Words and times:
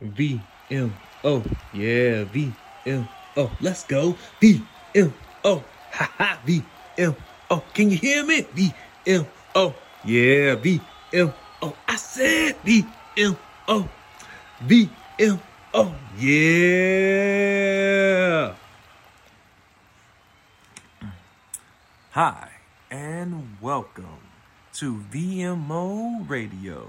V 0.00 0.40
M 0.70 0.94
O. 1.22 1.42
Yeah, 1.72 2.24
V 2.24 2.52
M 2.86 3.08
O. 3.36 3.50
Let's 3.60 3.84
go. 3.84 4.16
V 4.40 4.62
M 4.94 5.14
O. 5.44 5.62
Ha 5.92 6.10
ha. 6.18 6.38
V 6.44 6.62
M 6.98 7.14
O. 7.50 7.62
Can 7.72 7.90
you 7.90 7.96
hear 7.98 8.24
me? 8.24 8.42
V 8.54 8.74
M 9.06 9.26
O. 9.54 9.74
Yeah, 10.04 10.56
V 10.56 10.80
M 11.12 11.32
O. 11.62 11.76
I 11.86 11.96
said 11.96 12.56
V 12.64 12.84
M 13.16 13.36
O. 13.68 13.88
V 14.62 14.90
M 15.18 15.40
O. 15.72 15.94
Yeah. 16.18 17.44
Hi, 22.10 22.48
and 22.92 23.58
welcome 23.60 24.22
to 24.74 25.02
VMO 25.10 26.28
Radio 26.28 26.86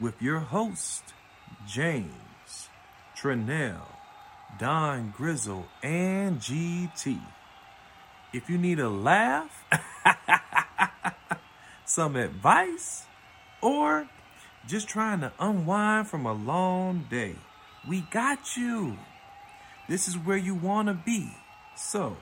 with 0.00 0.20
your 0.20 0.40
host, 0.40 1.14
James, 1.66 2.68
Trinell, 3.16 3.86
Don 4.58 5.12
Grizzle, 5.16 5.66
and 5.82 6.40
GT. 6.40 7.20
If 8.32 8.48
you 8.48 8.58
need 8.58 8.78
a 8.78 8.88
laugh, 8.88 9.64
some 11.84 12.16
advice, 12.16 13.04
or 13.60 14.08
just 14.66 14.88
trying 14.88 15.20
to 15.20 15.32
unwind 15.38 16.08
from 16.08 16.26
a 16.26 16.32
long 16.32 17.06
day, 17.10 17.36
we 17.88 18.02
got 18.10 18.56
you. 18.56 18.96
This 19.88 20.08
is 20.08 20.16
where 20.16 20.36
you 20.36 20.54
want 20.54 20.88
to 20.88 20.94
be. 20.94 21.32
So, 21.76 22.16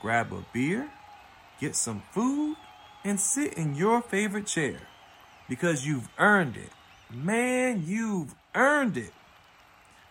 grab 0.00 0.32
a 0.32 0.44
beer, 0.52 0.90
get 1.60 1.76
some 1.76 2.02
food, 2.12 2.56
and 3.04 3.20
sit 3.20 3.54
in 3.54 3.74
your 3.74 4.00
favorite 4.00 4.46
chair 4.46 4.80
because 5.48 5.86
you've 5.86 6.08
earned 6.18 6.56
it. 6.56 6.70
Man, 7.14 7.84
you've 7.86 8.34
earned 8.54 8.96
it. 8.96 9.12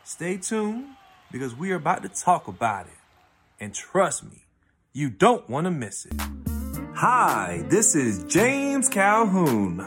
Stay 0.04 0.38
tuned 0.38 0.86
because 1.31 1.55
we 1.55 1.72
are 1.72 1.76
about 1.76 2.04
to 2.04 2.09
talk 2.09 2.48
about 2.48 2.88
it. 2.88 2.94
And 3.59 3.73
trust 3.73 4.23
me, 4.23 4.45
you 4.94 5.09
don't 5.09 5.47
want 5.50 5.66
to 5.66 5.72
miss 5.72 6.06
it. 6.06 6.14
Hi, 6.95 7.64
this 7.69 7.95
is 7.95 8.23
James 8.25 8.89
Calhoun, 8.89 9.86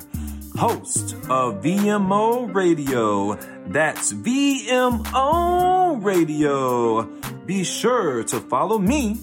host 0.56 1.14
of 1.28 1.62
VMO 1.62 2.54
Radio. 2.54 3.34
That's 3.66 4.12
VMO 4.12 6.02
Radio. 6.02 7.02
Be 7.46 7.64
sure 7.64 8.24
to 8.24 8.40
follow 8.40 8.78
me 8.78 9.18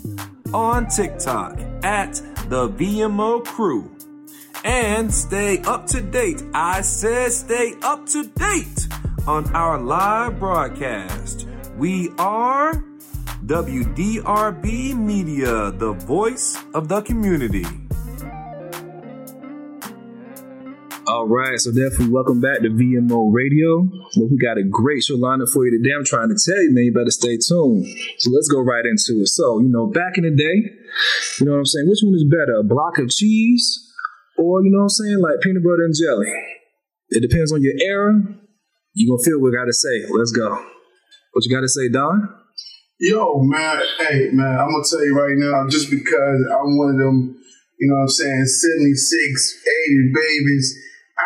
on 0.53 0.87
TikTok 0.87 1.59
at 1.83 2.13
the 2.49 2.69
VMO 2.69 3.45
Crew 3.45 3.95
and 4.63 5.13
stay 5.13 5.59
up 5.59 5.87
to 5.87 6.01
date. 6.01 6.43
I 6.53 6.81
said 6.81 7.31
stay 7.31 7.73
up 7.81 8.05
to 8.07 8.27
date 8.27 8.87
on 9.27 9.53
our 9.53 9.77
live 9.77 10.39
broadcast. 10.39 11.47
We 11.77 12.09
are 12.17 12.73
WDRB 13.45 14.95
Media, 14.97 15.71
the 15.71 15.93
voice 15.93 16.57
of 16.73 16.87
the 16.87 17.01
community. 17.01 17.65
All 21.05 21.27
right, 21.27 21.59
so 21.59 21.71
definitely 21.71 22.09
welcome 22.09 22.41
back 22.41 22.61
to 22.61 22.69
VMO 22.69 23.31
Radio. 23.31 23.81
Well, 24.17 24.29
we 24.29 24.37
got 24.37 24.57
a 24.57 24.63
great 24.63 25.03
show 25.03 25.17
lineup 25.17 25.49
for 25.49 25.65
you 25.65 25.77
today. 25.77 25.93
I'm 25.95 26.05
trying 26.05 26.29
to 26.29 26.37
tell 26.43 26.61
you, 26.61 26.71
man, 26.71 26.85
you 26.85 26.93
better 26.93 27.11
stay 27.11 27.37
tuned. 27.37 27.85
So 28.17 28.31
let's 28.31 28.47
go 28.47 28.61
right 28.61 28.85
into 28.85 29.21
it. 29.21 29.27
So, 29.27 29.59
you 29.59 29.69
know, 29.69 29.87
back 29.87 30.17
in 30.17 30.23
the 30.23 30.31
day, 30.31 30.71
you 31.39 31.45
know 31.45 31.51
what 31.51 31.59
I'm 31.59 31.65
saying? 31.65 31.87
Which 31.87 31.99
one 32.01 32.15
is 32.15 32.23
better, 32.23 32.57
a 32.57 32.63
block 32.63 32.97
of 32.97 33.09
cheese 33.09 33.93
or, 34.37 34.63
you 34.63 34.71
know 34.71 34.79
what 34.79 34.83
I'm 34.83 34.89
saying, 34.89 35.19
like 35.19 35.41
peanut 35.41 35.63
butter 35.63 35.83
and 35.83 35.93
jelly? 35.93 36.31
It 37.09 37.21
depends 37.21 37.51
on 37.51 37.61
your 37.61 37.73
era. 37.77 38.21
You're 38.93 39.15
going 39.15 39.23
to 39.23 39.29
feel 39.29 39.39
what 39.41 39.53
I 39.53 39.63
got 39.63 39.65
to 39.65 39.73
say. 39.73 40.05
Let's 40.09 40.31
go. 40.31 40.49
What 41.33 41.45
you 41.45 41.55
got 41.55 41.61
to 41.61 41.69
say, 41.69 41.89
Don? 41.89 42.41
Yo, 43.01 43.41
man, 43.41 43.81
hey, 43.97 44.29
man, 44.31 44.59
I'm 44.59 44.69
gonna 44.69 44.83
tell 44.87 45.03
you 45.03 45.17
right 45.17 45.33
now, 45.33 45.67
just 45.67 45.89
because 45.89 46.39
I'm 46.53 46.77
one 46.77 46.91
of 46.93 46.97
them, 47.01 47.33
you 47.79 47.89
know 47.89 47.95
what 47.95 48.01
I'm 48.01 48.09
saying, 48.09 48.45
76, 48.45 49.63
80 49.89 50.11
babies, 50.13 50.77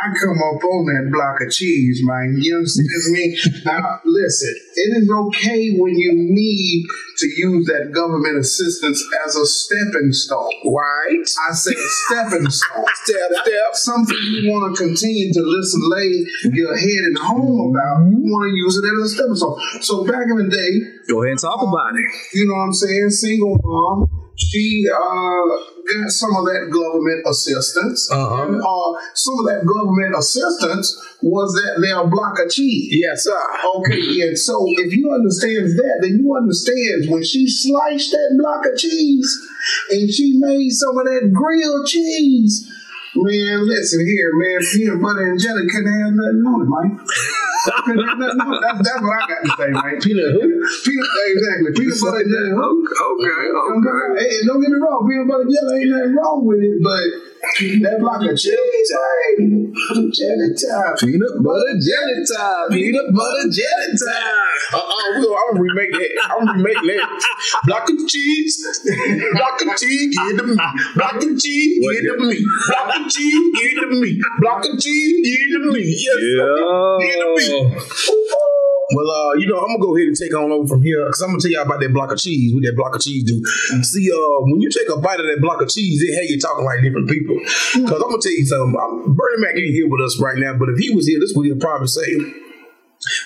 I 0.06 0.14
come 0.20 0.38
up 0.38 0.64
on 0.64 0.86
that 0.86 1.10
block 1.12 1.42
of 1.42 1.52
cheese, 1.52 2.02
man. 2.04 2.38
You 2.40 2.58
understand 2.58 2.88
me? 3.10 3.38
Now, 3.66 4.02
listen, 4.06 4.54
it 4.76 5.02
is 5.02 5.10
okay 5.10 5.74
when 5.78 5.98
you 5.98 6.14
need 6.14 6.86
to 7.18 7.28
use 7.28 7.66
that 7.66 7.92
government 7.92 8.38
assistance 8.38 9.04
as 9.26 9.36
a 9.36 9.46
stepping 9.46 10.14
stone. 10.14 10.52
Right. 10.66 11.26
I 11.50 11.54
say 11.54 11.74
stepping 12.06 12.50
stone. 12.52 12.86
Step, 13.06 13.32
step. 13.44 13.74
Something 13.74 14.18
you 14.18 14.52
want 14.52 14.76
to 14.76 14.84
continue 14.84 15.32
to 15.32 15.42
listen, 15.42 15.82
lay 15.90 16.26
your 16.58 16.76
head 16.76 17.04
and 17.06 17.18
home 17.20 17.70
about. 17.70 18.10
You 18.10 18.18
mm-hmm. 18.18 18.32
want 18.32 18.50
to 18.50 18.56
use 18.56 18.78
it 18.78 18.86
as 18.86 19.12
a 19.12 19.16
stepping 19.16 19.36
stone. 19.36 19.60
So 19.82 20.04
back 20.06 20.26
in 20.26 20.38
the 20.38 20.50
day, 20.50 20.96
Go 21.08 21.22
ahead 21.22 21.32
and 21.32 21.40
talk 21.40 21.62
about 21.62 21.94
it. 21.94 22.06
you 22.34 22.48
know 22.48 22.56
what 22.56 22.66
I'm 22.66 22.74
saying, 22.74 23.10
single 23.12 23.60
mom, 23.64 24.10
she 24.38 24.86
uh, 24.92 25.46
got 25.86 26.10
some 26.10 26.36
of 26.36 26.46
that 26.46 26.70
government 26.72 27.24
assistance. 27.28 28.10
Uh-huh. 28.12 28.44
And 28.44 28.62
uh, 28.62 28.92
some 29.14 29.40
of 29.40 29.46
that 29.46 29.66
government 29.66 30.16
assistance 30.18 30.92
was 31.22 31.54
that 31.54 31.82
their 31.82 32.06
block 32.08 32.40
of 32.40 32.52
cheese. 32.52 32.92
Yes, 32.92 33.24
sir. 33.24 33.38
Okay, 33.78 34.28
and 34.28 34.38
so 34.38 34.66
if 34.68 34.94
you 34.94 35.12
understand 35.12 35.68
that, 35.78 36.00
then 36.02 36.20
you 36.20 36.36
understand 36.36 37.10
when 37.10 37.24
she 37.24 37.48
sliced 37.48 38.12
that 38.12 38.36
block 38.38 38.66
of 38.66 38.78
cheese 38.78 39.30
and 39.92 40.12
she 40.12 40.38
made 40.38 40.70
some 40.72 40.98
of 40.98 41.06
that 41.06 41.32
grilled 41.34 41.88
cheese. 41.88 42.72
Man, 43.16 43.66
listen 43.66 44.06
here, 44.06 44.32
man. 44.34 44.60
Peanut 44.74 45.02
butter 45.02 45.32
and 45.32 45.40
jelly 45.40 45.68
couldn't 45.72 45.88
have 45.88 46.12
nothing 46.12 46.44
on 46.44 46.62
it, 46.62 46.68
man. 46.68 47.06
Couldn't 47.86 48.08
have 48.08 48.18
nothing 48.20 48.42
on 48.42 48.54
it. 48.54 48.62
That's, 48.62 48.90
that's 48.90 49.02
what 49.02 49.16
I 49.16 49.28
got 49.28 49.42
to 49.42 49.50
say, 49.58 49.70
man. 49.72 50.02
Peanut 50.02 50.34
who? 50.34 50.55
Peanut, 50.84 51.08
exactly. 51.30 51.72
Peanut 51.76 51.98
butter 52.02 52.26
jelly. 52.26 52.52
Huh? 52.56 52.74
Okay, 52.74 53.40
okay. 53.54 54.02
And 54.26 54.48
don't 54.48 54.62
get 54.62 54.72
me 54.72 54.80
wrong, 54.82 55.06
peanut 55.06 55.28
butter 55.28 55.48
jelly 55.50 55.74
ain't 55.82 55.90
nothing 55.92 56.16
wrong 56.16 56.46
with 56.46 56.62
it, 56.64 56.78
but 56.82 57.06
that 57.46 57.98
block 58.00 58.22
of 58.26 58.38
cheese, 58.38 58.56
hey, 58.58 59.46
jelly 60.10 60.50
time. 60.58 60.96
Peanut 60.98 61.36
butter 61.46 61.76
jelly 61.78 62.18
time. 62.26 62.68
Peanut 62.74 63.14
butter 63.14 63.48
jelly 63.54 63.92
time. 63.94 64.46
Uh-uh, 64.74 65.20
we, 65.20 65.26
I'm 65.30 65.54
gonna 65.54 65.62
remake 65.62 65.92
that. 65.94 66.12
I'm 66.26 66.46
gonna 66.46 66.64
remake 66.64 66.98
that. 66.98 67.10
Block 67.66 67.90
of 67.90 68.08
cheese. 68.08 68.66
Block 69.34 69.62
of 69.62 69.78
cheese, 69.78 70.18
give 70.18 70.38
to 70.38 70.44
me. 70.44 70.56
Block 70.96 71.16
of 71.22 71.40
cheese, 71.40 71.80
give 71.80 72.18
to 72.18 72.26
me. 72.26 72.46
Block 72.68 72.98
of 72.98 73.12
cheese, 73.12 73.52
give 73.62 73.76
to 73.84 73.88
me. 73.94 74.22
Block 74.40 74.66
of 74.66 74.80
cheese, 74.80 75.16
give 75.24 75.62
to 75.62 75.72
me. 75.72 75.84
Yes, 75.86 76.18
sir. 76.18 76.98
Give 77.00 77.20
to 77.20 77.28
me. 77.38 78.42
Well, 78.94 79.10
uh, 79.10 79.34
you 79.42 79.48
know, 79.48 79.58
I'm 79.58 79.74
gonna 79.74 79.82
go 79.82 79.98
ahead 79.98 80.08
and 80.08 80.16
take 80.16 80.36
on 80.38 80.52
over 80.52 80.68
from 80.68 80.84
here 80.84 81.02
because 81.06 81.22
I'm 81.22 81.30
gonna 81.30 81.42
tell 81.42 81.50
y'all 81.50 81.66
about 81.66 81.82
that 81.82 81.94
block 81.94 82.12
of 82.12 82.20
cheese. 82.20 82.54
What 82.54 82.62
that 82.64 82.76
block 82.78 82.94
of 82.96 83.02
cheese 83.02 83.24
do? 83.26 83.42
See, 83.82 84.12
uh, 84.14 84.46
when 84.46 84.62
you 84.62 84.70
take 84.70 84.90
a 84.94 85.02
bite 85.02 85.20
of 85.20 85.26
that 85.26 85.42
block 85.42 85.62
of 85.62 85.70
cheese, 85.70 86.04
it 86.06 86.14
had 86.14 86.30
you 86.30 86.40
talking 86.40 86.66
like 86.66 86.86
different 86.86 87.10
people. 87.10 87.34
Because 87.34 87.98
I'm 87.98 88.14
gonna 88.14 88.22
tell 88.22 88.38
you 88.38 88.46
something. 88.46 88.78
I'm, 88.78 89.16
Bernie 89.18 89.42
Mac 89.42 89.58
ain't 89.58 89.74
here 89.74 89.90
with 89.90 90.06
us 90.06 90.22
right 90.22 90.38
now, 90.38 90.54
but 90.54 90.70
if 90.70 90.78
he 90.78 90.94
was 90.94 91.08
here, 91.08 91.18
this 91.20 91.32
is 91.32 91.36
what 91.36 91.50
he'd 91.50 91.60
probably 91.60 91.88
say. 91.88 92.06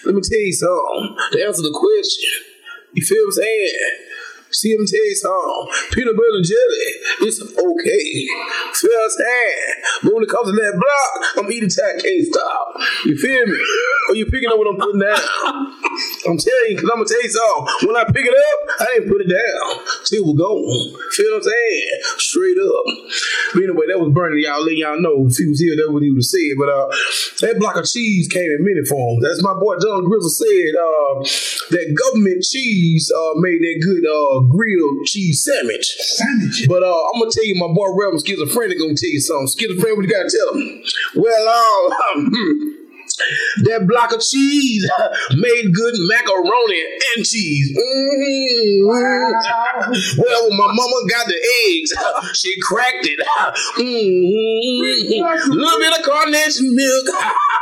Let 0.05 0.15
me 0.15 0.21
tell 0.23 0.39
you 0.39 0.53
something. 0.53 1.17
To 1.33 1.37
answer 1.43 1.63
the 1.63 1.75
question, 1.75 2.55
you 2.95 3.03
feel 3.03 3.19
what 3.19 3.35
I'm 3.35 3.43
saying? 3.43 3.75
See 4.51 4.75
tell 4.75 4.83
you. 4.83 5.69
Peanut 5.91 6.15
butter 6.15 6.37
and 6.37 6.45
jelly, 6.45 6.89
it's 7.21 7.41
okay. 7.41 8.27
Feel 8.73 8.91
I'm 9.03 9.09
saying? 9.09 9.73
But 10.03 10.13
when 10.13 10.23
it 10.23 10.29
comes 10.29 10.49
to 10.49 10.55
that 10.55 10.73
block, 10.73 11.45
I'm 11.45 11.51
eating 11.51 11.69
tack 11.69 11.99
can't 12.01 12.25
stop. 12.25 12.75
You 13.05 13.17
feel 13.17 13.45
me? 13.45 13.59
Are 14.09 14.15
you 14.15 14.25
picking 14.25 14.49
up 14.49 14.57
what 14.57 14.67
I'm 14.67 14.77
putting 14.79 15.01
down? 15.01 15.19
I'm 16.25 16.37
telling 16.37 16.69
you, 16.69 16.75
because 16.75 16.89
I'm 16.89 16.97
going 16.97 17.07
to 17.07 17.13
tell 17.13 17.23
you. 17.23 17.87
When 17.87 17.95
I 17.95 18.05
pick 18.05 18.25
it 18.25 18.33
up, 18.33 18.59
I 18.81 18.97
ain't 18.97 19.07
put 19.09 19.21
it 19.21 19.29
down. 19.29 19.65
Till 20.05 20.25
we 20.25 20.33
go. 20.33 20.65
Feel 21.13 21.37
what 21.37 21.37
I'm 21.37 21.43
saying? 21.43 21.89
Straight 22.17 22.57
up. 22.57 22.85
But 23.53 23.63
anyway, 23.63 23.85
that 23.89 23.99
was 23.99 24.13
burning. 24.13 24.41
Y'all 24.41 24.63
let 24.63 24.77
y'all 24.77 25.01
know 25.01 25.27
if 25.27 25.37
he 25.37 25.45
was 25.45 25.59
here, 25.59 25.75
that's 25.75 25.89
what 25.89 26.01
he 26.01 26.09
would 26.09 26.23
have 26.23 26.31
said. 26.31 26.53
But 26.57 26.69
uh, 26.69 26.87
that 27.45 27.59
block 27.59 27.77
of 27.77 27.85
cheese 27.85 28.27
came 28.27 28.49
in 28.49 28.65
many 28.65 28.81
forms. 28.85 29.21
That's 29.21 29.43
my 29.43 29.53
boy 29.53 29.77
John 29.77 30.05
Grizzle 30.05 30.33
said, 30.33 30.73
uh, 30.73 31.13
that 31.75 31.93
government 31.93 32.41
cheese 32.43 33.11
uh, 33.11 33.33
made 33.37 33.61
that 33.61 33.77
good 33.83 34.05
uh, 34.05 34.38
grilled 34.47 35.05
cheese 35.05 35.43
sandwich. 35.43 35.95
Sandwich. 35.99 36.65
But 36.67 36.83
uh, 36.83 37.03
I'm 37.13 37.19
gonna 37.19 37.31
tell 37.31 37.45
you, 37.45 37.55
my 37.55 37.67
boy 37.67 37.87
Reverend 37.97 38.25
Schizophrenic 38.25 38.79
gonna 38.79 38.95
tell 38.95 39.09
you 39.09 39.19
something. 39.19 39.47
Schizophrenic, 39.47 39.97
what 39.97 40.05
you 40.05 40.11
gotta 40.11 40.29
tell 40.29 40.53
him? 40.55 40.83
Well, 41.15 41.47
uh, 41.47 42.75
that 43.63 43.87
block 43.87 44.13
of 44.13 44.21
cheese 44.21 44.89
made 45.35 45.73
good 45.73 45.95
macaroni 45.97 46.81
and 47.15 47.25
cheese. 47.25 47.71
Mm. 47.75 48.87
Well, 50.17 50.49
when 50.49 50.57
my 50.57 50.67
mama 50.67 50.97
got 51.09 51.27
the 51.27 51.39
eggs, 51.67 51.93
she 52.39 52.59
cracked 52.61 53.07
it. 53.07 53.19
Mm. 53.77 53.85
A 55.45 55.53
little 55.53 55.79
bit 55.79 55.99
of 55.99 56.05
carnation 56.05 56.75
milk, 56.75 57.05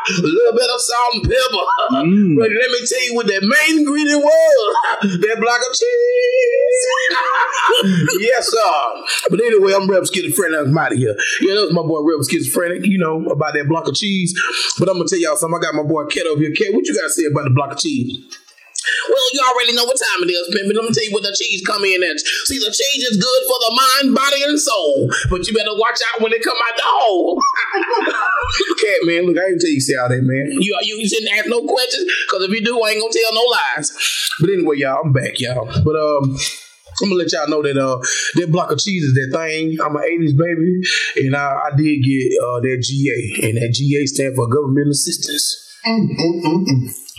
a 0.07 0.21
little 0.21 0.53
bit 0.53 0.69
of 0.73 0.81
salt 0.81 1.13
and 1.15 1.23
pepper. 1.23 1.65
Mm. 1.91 2.35
But 2.37 2.49
let 2.49 2.69
me 2.71 2.79
tell 2.87 3.03
you 3.05 3.15
what 3.15 3.27
that 3.27 3.43
main 3.43 3.79
ingredient 3.79 4.23
was. 4.23 4.75
That 5.17 5.37
block 5.39 5.59
of 5.59 5.73
cheese. 5.75 6.83
yes, 8.21 8.49
sir. 8.49 9.27
But 9.29 9.41
anyway, 9.41 9.73
I'm 9.73 9.89
Rep 9.89 10.03
Schizophrenic. 10.05 10.67
I'm 10.67 10.77
out 10.77 10.91
of 10.91 10.97
here. 10.97 11.15
Yeah, 11.41 11.55
that 11.55 11.61
was 11.61 11.73
my 11.73 11.81
boy 11.81 12.01
Rep 12.01 12.25
Schizophrenic, 12.29 12.85
you 12.85 12.97
know, 12.97 13.23
about 13.25 13.53
that 13.53 13.67
block 13.67 13.87
of 13.87 13.95
cheese. 13.95 14.33
But 14.79 14.89
I'm 14.89 14.95
going 14.95 15.07
to 15.07 15.15
tell 15.15 15.21
y'all 15.21 15.37
something. 15.37 15.59
I 15.59 15.61
got 15.61 15.75
my 15.75 15.83
boy 15.83 16.05
Ket 16.05 16.27
over 16.27 16.41
here. 16.41 16.51
Ket, 16.51 16.73
what 16.73 16.85
you 16.85 16.95
got 16.95 17.07
to 17.07 17.09
say 17.09 17.25
about 17.25 17.45
the 17.45 17.51
block 17.51 17.73
of 17.73 17.79
cheese? 17.79 18.19
Well, 19.09 19.27
you 19.33 19.41
already 19.43 19.73
know 19.73 19.85
what 19.85 19.97
time 19.97 20.23
it 20.23 20.31
is, 20.31 20.45
Pimpin'. 20.53 20.75
Let 20.75 20.85
me 20.85 20.93
tell 20.93 21.05
you 21.05 21.13
what 21.13 21.23
the 21.23 21.35
cheese 21.35 21.61
come 21.65 21.83
in 21.85 22.03
at. 22.03 22.19
See, 22.49 22.59
the 22.59 22.71
cheese 22.71 23.03
is 23.07 23.17
good 23.17 23.41
for 23.47 23.57
the 23.59 23.71
mind, 23.75 24.15
body, 24.15 24.43
and 24.43 24.59
soul. 24.59 25.09
But 25.29 25.47
you 25.47 25.53
better 25.53 25.75
watch 25.75 25.99
out 26.13 26.21
when 26.21 26.33
it 26.33 26.43
come 26.43 26.57
out 26.57 26.75
the 26.75 26.85
hole. 26.85 27.37
Ket, 28.79 28.99
man, 29.03 29.25
look, 29.25 29.37
I 29.37 29.51
ain't 29.51 29.61
tell 29.61 29.69
you 29.69 29.81
see 29.81 29.95
all 29.95 30.09
that, 30.09 30.23
man. 30.23 30.51
You, 30.59 30.77
you 30.81 31.07
shouldn't 31.07 31.31
ask 31.33 31.47
no 31.47 31.61
questions, 31.63 32.05
because 32.27 32.43
if 32.47 32.51
you 32.51 32.61
do, 32.63 32.81
I 32.81 32.95
ain't 32.95 33.01
gonna 33.01 33.13
tell 33.13 33.33
no 33.33 33.45
lies. 33.45 33.91
But 34.39 34.49
anyway, 34.51 34.77
y'all, 34.77 35.01
I'm 35.03 35.13
back, 35.13 35.39
y'all. 35.39 35.65
But 35.83 35.95
um. 35.95 36.37
I'm 36.99 37.09
gonna 37.09 37.21
let 37.21 37.31
y'all 37.31 37.47
know 37.47 37.61
that 37.61 37.77
uh 37.77 37.99
that 38.41 38.51
block 38.51 38.71
of 38.71 38.79
cheese 38.79 39.03
is 39.03 39.13
that 39.13 39.29
thing. 39.37 39.77
I'm 39.79 39.95
an 39.95 40.01
80s 40.01 40.35
baby, 40.35 40.81
and 41.27 41.35
I, 41.35 41.69
I 41.71 41.75
did 41.77 42.01
get 42.01 42.31
uh 42.41 42.59
that 42.61 42.81
GA, 42.81 43.47
and 43.47 43.57
that 43.57 43.71
GA 43.73 44.05
stand 44.07 44.35
for 44.35 44.47
government 44.47 44.89
assistance. 44.89 45.77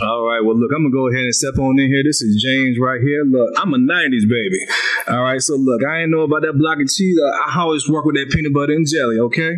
All 0.00 0.23
right, 0.23 0.39
well, 0.45 0.56
look, 0.56 0.71
I'm 0.71 0.85
gonna 0.85 0.95
go 0.95 1.09
ahead 1.09 1.25
and 1.25 1.35
step 1.35 1.59
on 1.59 1.77
in 1.81 1.91
here. 1.91 2.05
This 2.05 2.23
is 2.23 2.41
James 2.41 2.79
right 2.79 3.00
here. 3.00 3.25
Look, 3.25 3.50
I'm 3.59 3.75
a 3.75 3.79
'90s 3.79 4.29
baby. 4.29 4.61
All 5.09 5.23
right, 5.23 5.43
so 5.43 5.56
look, 5.56 5.83
I 5.83 6.03
ain't 6.03 6.11
know 6.11 6.23
about 6.23 6.43
that 6.43 6.56
block 6.56 6.79
of 6.81 6.87
cheese. 6.87 7.19
I 7.19 7.59
always 7.59 7.89
work 7.89 8.05
with 8.05 8.15
that 8.15 8.31
peanut 8.31 8.53
butter 8.53 8.75
and 8.75 8.87
jelly. 8.87 9.19
Okay, 9.19 9.56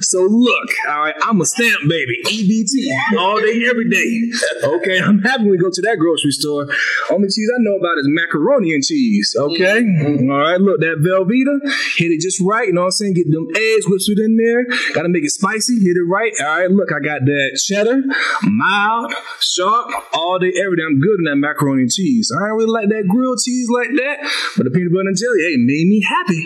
so 0.00 0.22
look, 0.22 0.68
all 0.90 1.02
right, 1.02 1.14
I'm 1.22 1.40
a 1.40 1.46
stamp 1.46 1.88
baby, 1.88 2.18
EBT, 2.26 3.18
all 3.20 3.40
day, 3.40 3.66
every 3.70 3.88
day. 3.88 4.32
Okay, 4.66 4.98
I'm 4.98 5.20
happy 5.20 5.44
when 5.44 5.52
we 5.52 5.58
go 5.58 5.70
to 5.70 5.82
that 5.82 5.98
grocery 6.00 6.32
store. 6.32 6.66
Only 7.12 7.28
cheese 7.28 7.48
I 7.54 7.62
know 7.62 7.76
about 7.76 7.98
is 7.98 8.08
macaroni 8.10 8.74
and 8.74 8.82
cheese. 8.82 9.36
Okay, 9.38 9.84
mm-hmm. 9.84 10.28
all 10.28 10.38
right, 10.38 10.60
look, 10.60 10.80
that 10.80 10.98
Velveeta, 11.06 11.62
hit 11.94 12.10
it 12.10 12.20
just 12.20 12.40
right. 12.40 12.66
You 12.66 12.72
know 12.72 12.80
what 12.80 12.98
I'm 12.98 12.98
saying? 12.98 13.14
Get 13.14 13.30
them 13.30 13.46
eggs 13.54 13.86
whipped 13.86 14.08
it 14.08 14.18
in 14.18 14.36
there. 14.38 14.66
Got 14.92 15.02
to 15.02 15.08
make 15.08 15.22
it 15.22 15.30
spicy. 15.30 15.78
Hit 15.78 15.96
it 15.96 16.08
right. 16.10 16.32
All 16.40 16.58
right, 16.58 16.70
look, 16.70 16.90
I 16.90 16.98
got 16.98 17.24
that 17.26 17.62
cheddar, 17.62 18.02
mild, 18.42 19.14
sharp, 19.38 19.67
all 19.68 20.38
day, 20.38 20.52
every 20.56 20.76
day. 20.76 20.84
I'm 20.88 21.00
good 21.00 21.18
in 21.20 21.24
that 21.24 21.36
macaroni 21.36 21.82
and 21.82 21.90
cheese. 21.90 22.32
I 22.34 22.48
don't 22.48 22.58
really 22.58 22.70
like 22.72 22.88
that 22.88 23.06
grilled 23.08 23.38
cheese 23.44 23.68
like 23.68 23.90
that, 23.96 24.18
but 24.56 24.64
the 24.64 24.70
peanut 24.70 24.92
butter 24.92 25.08
and 25.08 25.16
jelly, 25.16 25.40
hey, 25.44 25.56
made 25.58 25.86
me 25.88 26.00
happy. 26.00 26.42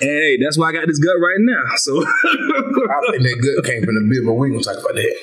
And 0.00 0.10
hey, 0.10 0.36
that's 0.42 0.58
why 0.58 0.68
I 0.68 0.72
got 0.72 0.86
this 0.86 0.98
gut 0.98 1.16
right 1.20 1.40
now. 1.40 1.64
So 1.76 2.02
I 2.02 2.98
think 3.10 3.22
that 3.22 3.38
gut 3.56 3.64
came 3.64 3.84
from 3.84 3.94
the 3.94 4.06
beer, 4.10 4.22
but 4.24 4.34
we 4.34 4.48
ain't 4.48 4.56
gonna 4.58 4.64
talk 4.64 4.82
about 4.82 4.94
that. 4.94 5.14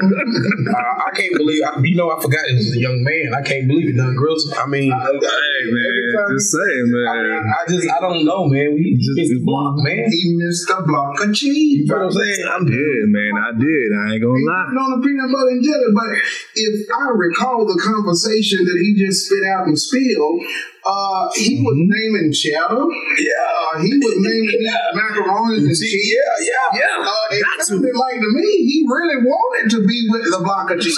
I, 0.00 1.08
I 1.08 1.10
can't 1.16 1.34
believe, 1.36 1.62
I, 1.64 1.80
you 1.82 1.96
know, 1.96 2.10
I 2.10 2.20
forgot 2.20 2.40
this 2.48 2.66
is 2.66 2.76
a 2.76 2.80
young 2.80 3.02
man. 3.02 3.34
I 3.34 3.42
can't 3.42 3.66
believe 3.68 3.88
it 3.90 3.96
done 3.96 4.14
grills. 4.16 4.50
I 4.56 4.66
mean, 4.66 4.90
hey 4.90 5.62
man, 5.68 5.92
just 6.32 6.50
saying, 6.52 6.86
man. 6.88 7.06
I, 7.08 7.22
mean, 7.22 7.42
I 7.44 7.60
just, 7.68 7.84
I 7.90 8.00
don't 8.00 8.24
know, 8.24 8.46
man. 8.48 8.74
We 8.74 8.96
just 8.96 9.16
missed 9.16 9.32
the 9.34 9.42
block, 9.44 9.76
man. 9.78 10.04
He 10.10 10.34
missed 10.36 10.68
the 10.68 10.82
block 10.86 11.20
of 11.20 11.34
cheese. 11.34 11.84
You 11.84 11.86
know 11.86 11.96
what 11.96 12.04
I'm 12.06 12.12
saying? 12.12 12.46
I 12.48 12.58
did, 12.64 13.02
man. 13.12 13.32
I 13.36 13.50
did. 13.58 13.88
I 13.92 14.02
ain't 14.14 14.22
gonna 14.22 14.38
He 14.38 14.44
lie. 14.46 14.66
put 14.72 14.78
on 14.80 14.90
the 14.96 15.00
peanut 15.06 15.28
butter 15.30 15.50
and 15.52 15.62
jelly, 15.64 15.90
but 15.94 16.10
if 16.54 16.74
I 16.90 17.06
recall 17.14 17.66
the 17.66 17.78
conversation 17.80 18.64
that 18.64 18.78
he 18.80 18.94
just 18.96 19.26
spit 19.26 19.44
out 19.44 19.66
and 19.66 19.78
spilled, 19.78 20.40
uh, 20.80 21.28
he 21.36 21.60
was 21.60 21.76
naming 21.76 22.32
cheddar. 22.32 22.88
Yeah. 23.20 23.84
he 23.84 24.00
was 24.00 24.16
naming 24.16 24.64
macaroni 24.96 25.58
and 25.60 25.68
cheese. 25.76 25.92
Yeah, 25.92 26.32
yeah, 26.40 26.80
Yeah. 26.80 27.04
Uh, 27.04 27.36
it 27.36 27.44
sounded 27.68 27.94
like 27.94 28.16
to 28.16 28.30
me 28.32 28.48
he 28.64 28.86
really 28.88 29.20
wanted 29.22 29.70
to 29.76 29.86
be 29.90 30.06
with 30.08 30.22
the 30.30 30.40
block 30.46 30.70
of 30.70 30.78
cheese. 30.78 30.94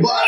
But 0.00 0.24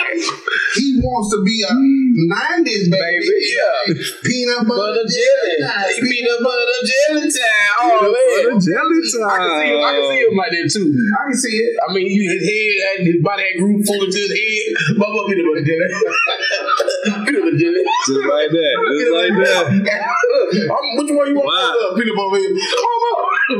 he 0.76 0.98
wants 1.00 1.30
to 1.32 1.38
be 1.46 1.56
a 1.64 1.72
90s 1.72 2.90
baby. 2.90 3.22
Baby, 3.22 3.38
yeah. 3.54 3.94
Peanut 4.26 4.66
butter, 4.66 4.92
Butter 4.92 5.06
jelly. 5.06 5.54
jelly. 5.62 5.94
Peanut 6.02 6.40
butter 6.42 6.80
jelly 6.82 7.26
time. 7.30 7.72
Oh, 7.80 8.10
Butter 8.10 8.52
man. 8.52 8.60
jelly 8.60 8.98
I 8.98 9.38
can 9.38 9.52
see 9.62 9.70
him. 9.70 9.80
I 9.80 9.90
can 9.94 10.04
see 10.10 10.20
him 10.26 10.34
like 10.36 10.50
that 10.52 10.66
too. 10.72 10.88
I 10.90 11.22
can 11.30 11.36
see 11.38 11.54
it. 11.62 11.72
I 11.78 11.86
mean, 11.94 12.06
you, 12.10 12.20
his 12.26 12.42
head 12.42 12.76
and 12.98 13.06
his 13.06 13.20
body 13.22 13.42
had 13.46 13.56
grew 13.62 13.78
full 13.86 14.02
into 14.02 14.18
his 14.18 14.32
head. 14.34 14.98
Bubba 14.98 15.20
peanut 15.30 15.46
butter 15.46 15.62
jelly. 15.62 15.88
peanut 17.24 17.42
butter 17.46 17.58
jelly. 17.62 17.82
Just 17.86 18.26
like 18.26 18.50
that. 18.50 18.74
Just 18.98 19.14
like 19.14 19.34
that. 19.46 19.62
I'm, 20.74 20.86
which 20.98 21.10
one 21.14 21.26
you 21.30 21.36
want? 21.38 21.48
Wow. 21.48 21.94
Peanut 21.96 22.16
butter 22.18 22.42
jelly. 22.42 22.58
Mama. 22.58 23.10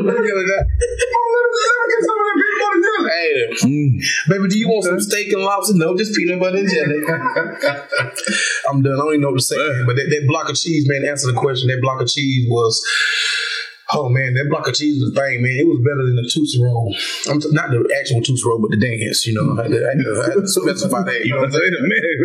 Let 0.03 0.19
me 0.19 0.23
get 0.27 0.35
that. 0.35 0.65
Mama, 0.67 1.29
let 1.31 1.47
me 1.47 1.61
let 1.63 1.77
me 1.79 1.87
get 1.93 2.01
some 2.03 2.17
of 2.19 2.25
that 2.27 2.37
peanut 2.43 2.59
butter 2.59 2.81
jelly. 2.83 3.22
Hey, 3.23 3.67
Mm. 3.67 4.03
baby, 4.29 4.49
do 4.49 4.59
you 4.59 4.69
want 4.69 4.85
some 4.85 5.01
steak 5.01 5.33
and 5.33 5.43
lobster? 5.43 5.75
No, 5.77 5.97
just 5.97 6.15
peanut 6.17 6.41
butter 6.41 6.59
and 6.59 6.69
jelly. 6.69 7.01
I'm 8.69 8.83
done. 8.83 8.95
I 8.95 8.97
don't 8.97 9.09
even 9.15 9.21
know 9.21 9.31
what 9.31 9.39
to 9.39 9.43
say. 9.43 9.57
But 9.87 9.97
that, 9.97 10.07
that 10.11 10.25
block 10.27 10.49
of 10.51 10.57
cheese, 10.57 10.87
man, 10.89 11.05
answer 11.09 11.31
the 11.31 11.39
question. 11.39 11.69
That 11.69 11.81
block 11.81 12.01
of 12.01 12.09
cheese 12.09 12.47
was. 12.49 12.85
Oh 13.95 14.09
man, 14.09 14.35
that 14.35 14.49
block 14.49 14.69
of 14.69 14.75
cheese 14.75 15.03
was 15.03 15.13
a 15.13 15.15
thing, 15.15 15.43
man. 15.43 15.57
It 15.59 15.67
was 15.69 15.81
better 15.85 16.03
than 16.07 16.17
the 16.17 16.25
Tootsie 16.25 16.63
Roll. 16.63 16.95
I'm 17.29 17.41
t- 17.41 17.49
not 17.53 17.71
the 17.71 17.85
actual 18.01 18.23
Tootsie 18.23 18.43
Roll, 18.47 18.59
but 18.61 18.71
the 18.73 18.81
dance. 18.81 19.27
You 19.27 19.35
know, 19.37 19.53
I 19.59 19.69
had 19.69 19.73
to, 19.73 19.79
I 19.85 19.89
had 19.93 19.99
to, 20.01 20.11
I 20.17 20.25
had 20.33 20.41
to 20.41 20.49
specify 20.49 21.03
that. 21.05 21.21
You 21.25 21.37
know 21.37 21.45
what 21.45 21.53
I'm 21.53 21.61
Wait 21.61 21.69
saying? 21.69 21.77
a 21.77 21.85
minute. 21.85 22.19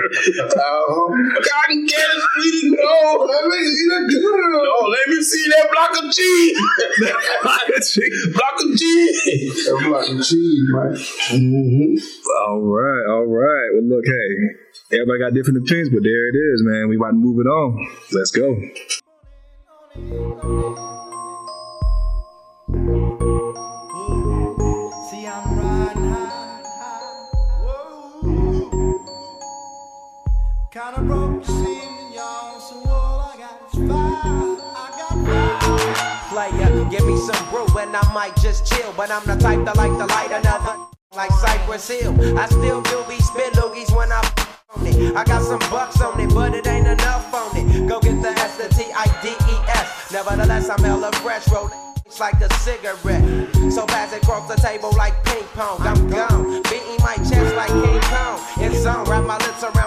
Uh-huh. 0.47 1.11
Cotton 1.43 1.81
candy, 1.87 2.17
sweetie, 2.23 2.71
no. 2.71 3.27
Let 3.27 3.43
me 3.51 3.59
see 3.67 3.87
that. 3.91 4.03
No, 4.07 4.75
let 4.87 5.05
me 5.11 5.19
see 5.21 5.45
that 5.51 5.65
block 5.73 5.93
of 5.99 6.05
cheese. 6.13 6.55
block 7.43 7.67
of 7.67 7.81
cheese. 7.83 9.67
A 9.67 9.75
block 9.83 10.05
of 10.07 10.17
cheese, 10.23 10.63
man. 10.71 10.95
All 12.47 12.61
right, 12.63 13.03
all 13.11 13.27
right. 13.27 13.67
Well, 13.75 13.83
look, 13.91 14.05
hey, 14.05 14.97
everybody 14.97 15.19
got 15.19 15.33
different 15.33 15.59
opinions, 15.65 15.89
but 15.89 16.03
there 16.03 16.29
it 16.29 16.35
is, 16.35 16.63
man. 16.63 16.87
We 16.89 16.95
about 16.95 17.11
to 17.11 17.19
move 17.19 17.39
it 17.39 17.49
on. 17.49 17.87
Let's 18.11 18.31
go. 18.31 18.55
Player. 30.87 31.03
Give 36.89 37.05
me 37.05 37.17
some 37.17 37.49
brew 37.49 37.67
and 37.77 37.93
I 37.93 38.13
might 38.13 38.37
just 38.37 38.65
chill. 38.65 38.93
But 38.95 39.11
I'm 39.11 39.25
the 39.25 39.35
type 39.35 39.65
that 39.65 39.75
like 39.75 39.91
to 39.91 40.05
light 40.05 40.31
another 40.31 40.77
like 41.13 41.31
Cypress 41.31 41.89
Hill. 41.89 42.39
I 42.39 42.45
still 42.45 42.81
do 42.83 43.03
be 43.09 43.19
spit 43.19 43.51
loogies 43.55 43.93
when 43.93 44.13
I 44.13 44.21
on 44.75 44.87
it. 44.87 45.13
I 45.13 45.25
got 45.25 45.43
some 45.43 45.59
bucks 45.69 45.99
on 45.99 46.17
it, 46.21 46.33
but 46.33 46.55
it 46.55 46.65
ain't 46.65 46.87
enough 46.87 47.33
on 47.33 47.57
it. 47.57 47.89
Go 47.89 47.99
get 47.99 48.21
the 48.21 48.29
S, 48.29 48.55
the 48.55 48.69
T, 48.69 48.85
I, 48.95 49.07
D, 49.21 49.27
E, 49.29 49.55
S. 49.67 50.09
Nevertheless, 50.13 50.69
I'm 50.69 50.81
hella 50.81 51.11
fresh, 51.17 51.51
roll 51.51 51.69
like 52.19 52.41
a 52.41 52.51
cigarette. 52.55 53.23
So 53.71 53.85
pass 53.85 54.11
it 54.13 54.23
across 54.23 54.47
the 54.47 54.55
table 54.55 54.91
like 54.97 55.13
ping 55.25 55.43
pong. 55.53 55.77
I'm 55.81 56.09
gone, 56.09 56.63
beating 56.63 56.97
my 57.03 57.15
chest 57.17 57.55
like 57.55 57.69
King 57.69 58.01
Kong. 58.01 58.39
It's 58.57 58.85
on, 58.85 59.05
wrap 59.05 59.25
my 59.25 59.37
lips 59.37 59.63
around 59.63 59.86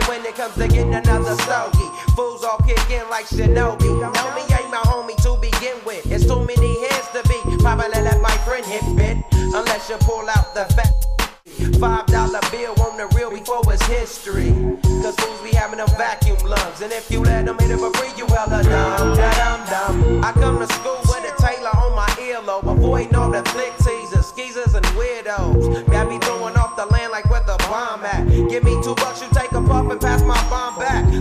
and 0.00 0.08
when 0.08 0.24
it 0.24 0.34
comes 0.34 0.54
to 0.54 0.68
getting 0.68 0.94
another 0.94 1.34
stogie, 1.42 1.90
fools 2.14 2.44
all 2.44 2.58
kick 2.58 2.90
in 2.90 3.08
like 3.10 3.26
Shinobi. 3.26 3.84
Know 3.84 4.34
me 4.34 4.42
ain't 4.54 4.70
my 4.70 4.82
homie 4.86 5.16
to 5.22 5.36
begin 5.40 5.76
with. 5.84 6.04
It's 6.10 6.26
too 6.26 6.44
many 6.44 6.88
heads 6.88 7.08
to 7.12 7.22
be. 7.28 7.38
Probably 7.62 7.88
let 7.90 8.20
my 8.20 8.36
friend 8.46 8.64
hit 8.64 8.84
bit. 8.96 9.16
Unless 9.32 9.90
you 9.90 9.96
pull 10.00 10.28
out 10.28 10.54
the 10.54 10.64
fat. 10.74 10.92
Five 11.78 12.06
dollar 12.06 12.40
bill 12.50 12.74
on 12.82 12.96
the 12.96 13.08
real 13.16 13.30
before 13.30 13.62
it's 13.72 13.84
history. 13.86 14.52
Cause 15.02 15.16
fools 15.16 15.40
be 15.42 15.50
having 15.56 15.78
them 15.78 15.88
vacuum 15.96 16.38
lungs. 16.44 16.80
And 16.82 16.92
if 16.92 17.10
you 17.10 17.20
let 17.22 17.46
them 17.46 17.58
hit 17.58 17.70
it 17.70 17.78
for 17.78 17.92
free, 17.94 18.12
you 18.16 18.26
hella 18.26 18.62
dumb. 18.62 19.16
Dum. 19.16 20.24
I 20.24 20.32
come 20.32 20.58
to 20.58 20.66
school 20.74 21.00
with 21.08 21.24
a 21.24 21.34
Taylor 21.40 21.74
on 21.76 21.94
my 21.96 22.08
earlobe. 22.20 22.70
Avoiding 22.70 23.14
all 23.14 23.30
the 23.30 23.42
flick 23.50 23.72
teasers, 23.78 24.26
skeezers, 24.26 24.74
and 24.74 24.86
weirdos. 24.96 25.89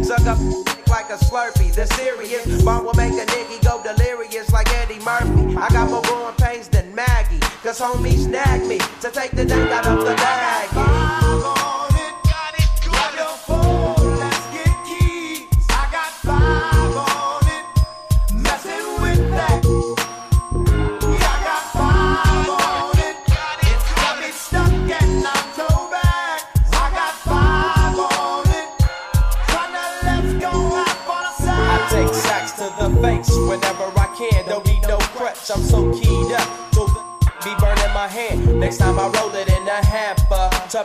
Suck 0.09 0.25
up 0.25 0.39
like 0.87 1.11
a 1.11 1.17
slurpee. 1.17 1.71
The 1.71 1.85
serious 1.93 2.63
bomb 2.63 2.83
will 2.83 2.95
make 2.95 3.13
a 3.13 3.27
nigga 3.27 3.63
go 3.63 3.79
delirious 3.83 4.51
like 4.51 4.67
Eddie 4.73 4.97
Murphy. 5.05 5.55
I 5.55 5.69
got 5.69 5.87
more 5.91 6.01
growing 6.01 6.33
pains 6.33 6.67
than 6.67 6.95
Maggie. 6.95 7.39
Cause 7.61 7.79
homies 7.79 8.23
snagged 8.23 8.65
me 8.65 8.79
to 9.01 9.11
take 9.11 9.29
the 9.29 9.45
dang 9.45 9.71
out 9.71 9.85
of 9.85 9.99
the 9.99 10.15
bag. 10.15 10.58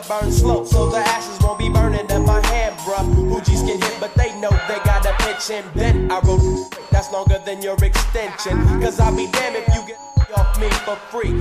Burn 0.07 0.31
slow, 0.31 0.65
so 0.65 0.89
the 0.89 0.97
ashes 0.97 1.39
won't 1.41 1.59
be 1.59 1.69
burning 1.69 2.09
in 2.09 2.25
my 2.25 2.45
hand, 2.47 2.75
bruh. 2.79 3.05
Hoogies 3.29 3.65
get 3.65 3.83
hit, 3.83 3.99
but 3.99 4.13
they 4.15 4.37
know 4.39 4.51
they 4.67 4.79
gotta 4.83 5.13
pitch 5.23 5.49
and 5.51 5.65
bent. 5.73 6.11
I 6.11 6.19
wrote 6.21 6.41
that's 6.91 7.11
longer 7.11 7.39
than 7.39 7.61
your 7.61 7.75
extension. 7.83 8.57
Cause 8.81 8.99
I'll 8.99 9.15
be 9.15 9.27
damned 9.31 9.57
if 9.57 9.67
you 9.75 9.85
get 9.85 9.99
off 10.37 10.59
me 10.59 10.69
for 10.85 10.95
free. 11.11 11.31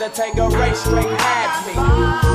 But 0.00 0.14
take 0.14 0.38
a 0.38 0.48
race 0.48 0.80
straight 0.80 1.04
had 1.04 2.24
me. 2.24 2.29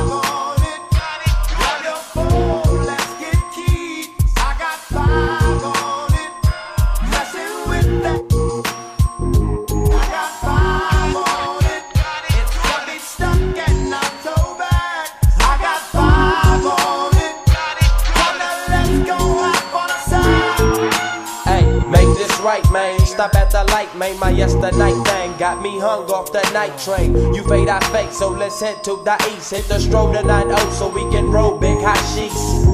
Hung 25.78 26.10
off 26.10 26.32
the 26.32 26.42
night 26.52 26.76
train. 26.78 27.14
You 27.34 27.42
fade, 27.48 27.68
I 27.68 27.80
fake, 27.90 28.12
so 28.12 28.30
let's 28.30 28.60
head 28.60 28.82
to 28.84 29.02
the 29.04 29.16
east. 29.34 29.50
Hit 29.50 29.68
the 29.68 29.78
stroll 29.78 30.12
to 30.12 30.22
9 30.22 30.72
so 30.72 30.88
we 30.88 31.02
can 31.12 31.30
roll 31.30 31.58
big 31.58 31.78
hot 31.80 32.00
sheets. 32.14 32.66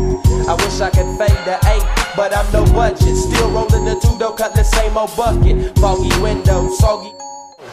I 0.49 0.55
wish 0.55 0.81
I 0.81 0.91
could 0.91 1.17
fade 1.19 1.39
the 1.47 1.59
8, 1.63 2.17
but 2.17 2.37
I'm 2.37 2.51
no 2.53 2.65
budget. 2.73 3.17
Still 3.17 3.51
rolling 3.51 3.85
the 3.85 3.95
two, 4.01 4.17
though, 4.19 4.33
cut 4.33 4.55
the 4.55 4.65
same 4.65 4.97
old 4.97 5.15
bucket. 5.17 5.79
Foggy 5.79 6.11
window, 6.21 6.69
soggy. 6.69 7.13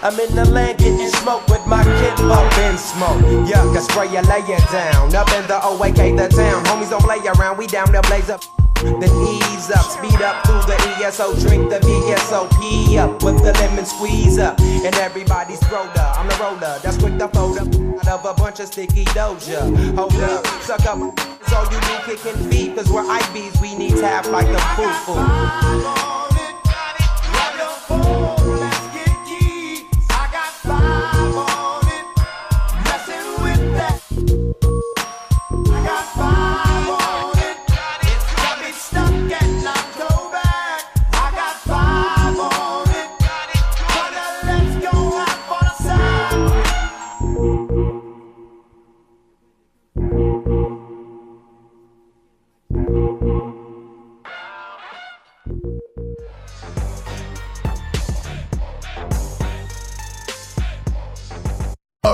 I'm 0.01 0.17
in 0.19 0.33
the 0.33 0.45
land 0.45 0.77
getting 0.77 1.09
smoke 1.09 1.45
with 1.48 1.65
my 1.67 1.83
kid 1.83 2.19
up 2.31 2.57
in 2.59 2.77
smoke. 2.77 3.19
Yuck, 3.50 3.75
I 3.75 3.81
spray 3.81 4.07
you, 4.07 4.21
lay 4.29 4.45
it 4.45 4.71
down. 4.71 5.13
Up 5.15 5.27
in 5.33 5.45
the 5.48 5.59
OAK, 5.62 6.15
the 6.15 6.27
town. 6.29 6.63
Homies 6.65 6.89
don't 6.89 7.03
play 7.03 7.19
around, 7.25 7.57
we 7.57 7.67
down 7.67 7.91
to 7.91 8.01
blaze 8.03 8.29
up. 8.29 8.58
Then 8.81 9.12
ease 9.27 9.69
up, 9.71 9.86
speed 9.86 10.21
up 10.21 10.45
through 10.45 10.62
the 10.62 10.77
ESO, 11.03 11.36
drink 11.39 11.69
the 11.69 11.79
VSOP 11.79 12.98
up 12.98 13.24
with 13.24 13.43
the 13.43 13.53
lemon 13.53 13.86
squeeze 13.86 14.39
up. 14.39 14.59
And 14.59 14.95
everybody's 14.95 15.62
roller, 15.69 15.91
I'm 15.98 16.27
the 16.27 16.36
roller, 16.36 16.79
that's 16.81 16.98
quick 16.98 17.17
to 17.19 17.27
fold 17.27 17.57
up. 17.57 17.67
Out 18.07 18.07
of 18.07 18.25
a 18.25 18.33
bunch 18.33 18.59
of 18.59 18.67
sticky 18.67 19.05
doja. 19.05 19.95
Hold 19.95 20.15
up, 20.15 20.45
suck 20.62 20.86
up, 20.86 21.00
it's 21.41 21.53
all 21.53 21.65
you 21.65 21.79
do 21.81 21.98
kicking 22.05 22.50
feet, 22.50 22.75
cause 22.75 22.89
we're 22.89 23.03
IBs, 23.03 23.62
we 23.62 23.75
need 23.75 23.98
tap 23.98 24.25
like 24.27 24.48
a 24.48 24.59
foo 24.75 24.89
foo. 25.05 25.59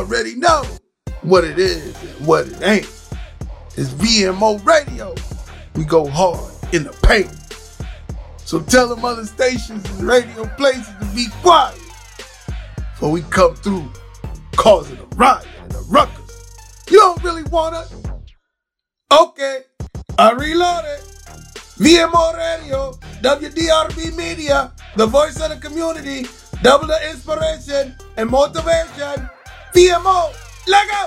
Already 0.06 0.36
know 0.36 0.64
what 1.24 1.44
it 1.44 1.58
is 1.58 2.00
and 2.04 2.28
what 2.28 2.46
it 2.46 2.62
ain't. 2.62 2.86
It's 3.76 3.90
VMO 3.90 4.64
Radio. 4.64 5.16
We 5.76 5.84
go 5.84 6.08
hard 6.08 6.54
in 6.72 6.84
the 6.84 6.92
paint. 7.02 7.34
So 8.46 8.62
tell 8.62 8.88
them 8.88 9.04
other 9.04 9.26
stations 9.26 9.84
and 9.90 10.04
radio 10.08 10.46
places 10.58 10.94
to 11.00 11.06
be 11.16 11.26
quiet. 11.42 11.80
For 12.98 13.10
we 13.10 13.24
come 13.24 13.56
through 13.56 13.92
causing 14.56 15.00
a 15.00 15.16
riot 15.16 15.48
and 15.64 15.74
a 15.74 15.80
ruckus. 15.90 16.84
You 16.88 17.00
don't 17.00 17.24
really 17.24 17.44
want 17.46 17.74
us? 17.74 17.92
Okay, 19.12 19.62
I 20.20 20.34
reloaded. 20.34 21.00
VMO 21.80 22.38
Radio, 22.38 22.92
WDRB 23.24 24.16
Media, 24.16 24.72
the 24.98 25.08
voice 25.08 25.42
of 25.42 25.50
the 25.50 25.58
community, 25.58 26.28
double 26.62 26.86
the 26.86 27.10
inspiration 27.10 27.96
and 28.18 28.30
motivation. 28.30 29.32
VMO, 29.76 30.34
let 30.68 30.88
go. 30.90 31.06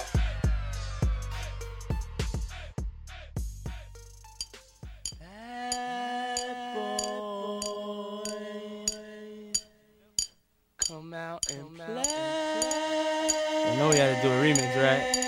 Come 10.87 11.15
out 11.15 11.51
and 11.51 11.77
play. 11.77 11.87
I 11.87 13.77
know 13.79 13.89
we 13.89 13.97
had 13.97 14.17
to 14.17 14.23
do 14.23 14.29
a 14.29 14.37
remix, 14.37 14.77
right? 14.77 15.28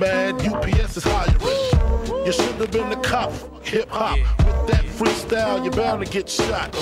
Mad, 0.00 0.34
UPS 0.44 0.96
is 0.96 1.04
hiring. 1.04 2.26
You 2.26 2.32
should 2.32 2.56
have 2.56 2.70
been 2.72 2.90
a 2.90 3.00
cop, 3.00 3.32
hip 3.64 3.88
hop. 3.90 4.18
With 4.38 4.66
that 4.66 4.84
freestyle, 4.86 5.62
you're 5.62 5.72
bound 5.72 6.04
to 6.04 6.10
get 6.10 6.28
shot. 6.28 6.74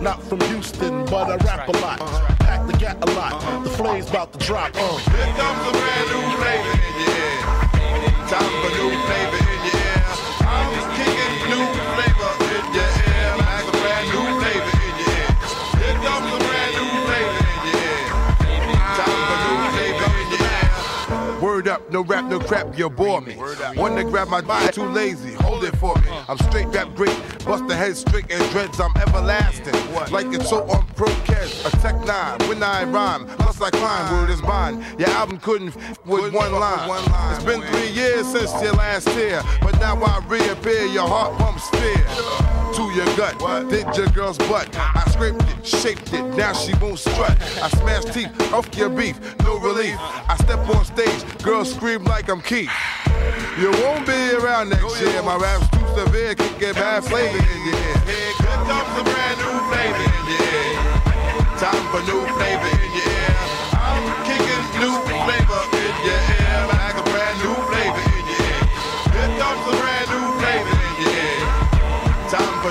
Not 0.00 0.22
from 0.22 0.40
Houston, 0.42 1.04
but 1.06 1.28
I 1.28 1.36
rap 1.44 1.68
a 1.68 1.72
lot. 1.72 1.98
Pack 2.38 2.66
the 2.66 2.74
gat 2.74 2.96
a 3.02 3.10
lot. 3.12 3.64
The 3.64 3.70
flame's 3.70 4.08
about 4.10 4.32
to 4.34 4.38
drop. 4.38 4.76
Here 4.76 5.34
comes 5.34 5.68
a 5.68 5.72
brand 5.72 6.06
new 6.12 6.22
flavor 6.38 6.78
ear. 7.02 7.32
Time 8.28 8.52
for 8.62 8.70
new 8.78 8.90
flavor 9.06 9.31
no 21.92 22.02
rap, 22.02 22.24
no 22.24 22.40
crap, 22.40 22.76
you 22.78 22.88
bore 22.88 23.20
me. 23.20 23.34
One 23.34 23.96
to 23.96 24.04
grab 24.04 24.28
my 24.28 24.40
body, 24.40 24.72
too 24.72 24.86
lazy, 24.86 25.34
hold 25.34 25.64
it 25.64 25.76
for 25.76 25.94
me. 25.96 26.08
I'm 26.28 26.38
straight 26.38 26.66
rap 26.68 26.94
great, 26.94 27.16
bust 27.44 27.68
the 27.68 27.76
head 27.76 27.96
straight 27.96 28.30
and 28.30 28.50
dreads, 28.50 28.80
I'm 28.80 28.96
everlasting. 28.96 29.74
Like 30.10 30.26
it's 30.28 30.48
so 30.48 30.68
on 30.70 30.86
Procast, 30.96 31.66
a 31.66 31.70
tech 31.78 31.96
nine, 32.06 32.38
when 32.48 32.62
I 32.62 32.84
rhyme, 32.84 33.26
plus 33.26 33.60
I 33.60 33.70
climb, 33.70 34.12
word 34.12 34.30
is 34.30 34.42
mine. 34.42 34.84
Your 34.98 35.10
album 35.10 35.38
couldn't 35.38 35.76
f- 35.76 36.04
with 36.06 36.32
one 36.32 36.52
line. 36.52 36.88
It's 37.34 37.44
been 37.44 37.60
three 37.62 37.90
years 37.90 38.26
since 38.26 38.50
your 38.62 38.72
last 38.72 39.06
tear, 39.08 39.42
but 39.60 39.78
now 39.78 40.02
I 40.02 40.24
reappear, 40.26 40.86
your 40.86 41.06
heart 41.06 41.38
pumps 41.38 41.68
fear. 41.70 42.51
To 42.72 42.82
your 42.94 43.04
gut, 43.16 43.38
did 43.68 43.96
your 43.96 44.06
girl's 44.08 44.38
butt. 44.38 44.68
I 44.78 45.04
scraped 45.10 45.42
it, 45.42 45.66
shaped 45.66 46.12
it, 46.14 46.22
now 46.36 46.54
she 46.54 46.72
won't 46.80 46.98
strut. 46.98 47.36
I 47.62 47.68
smashed 47.68 48.14
teeth 48.14 48.32
off 48.52 48.74
your 48.74 48.88
beef, 48.88 49.20
no 49.40 49.58
relief. 49.58 49.94
I 49.98 50.36
step 50.40 50.66
on 50.70 50.84
stage, 50.86 51.42
girls 51.42 51.74
scream 51.74 52.04
like 52.04 52.30
I'm 52.30 52.40
Keith. 52.40 52.70
You 53.60 53.70
won't 53.72 54.06
be 54.06 54.32
around 54.32 54.70
next 54.70 55.00
year. 55.02 55.22
My 55.22 55.36
rap's 55.36 55.68
too 55.68 55.86
severe, 55.94 56.34
can 56.34 56.58
get 56.58 56.74
bad 56.76 57.04
flavor 57.04 57.36
in 57.36 57.66
your 57.66 57.76
ear. 57.76 57.98
Here 58.08 58.32
comes 58.40 59.00
a 59.00 59.04
brand 59.04 59.38
new 59.38 59.58
flavor 59.68 60.04
in 60.08 60.24
your 60.32 60.40
ear. 60.56 60.80
Time 61.60 61.84
for 61.92 62.00
new 62.08 62.24
flavor 62.36 62.68
in 62.68 62.80
your 62.80 62.86
ear. 62.86 62.91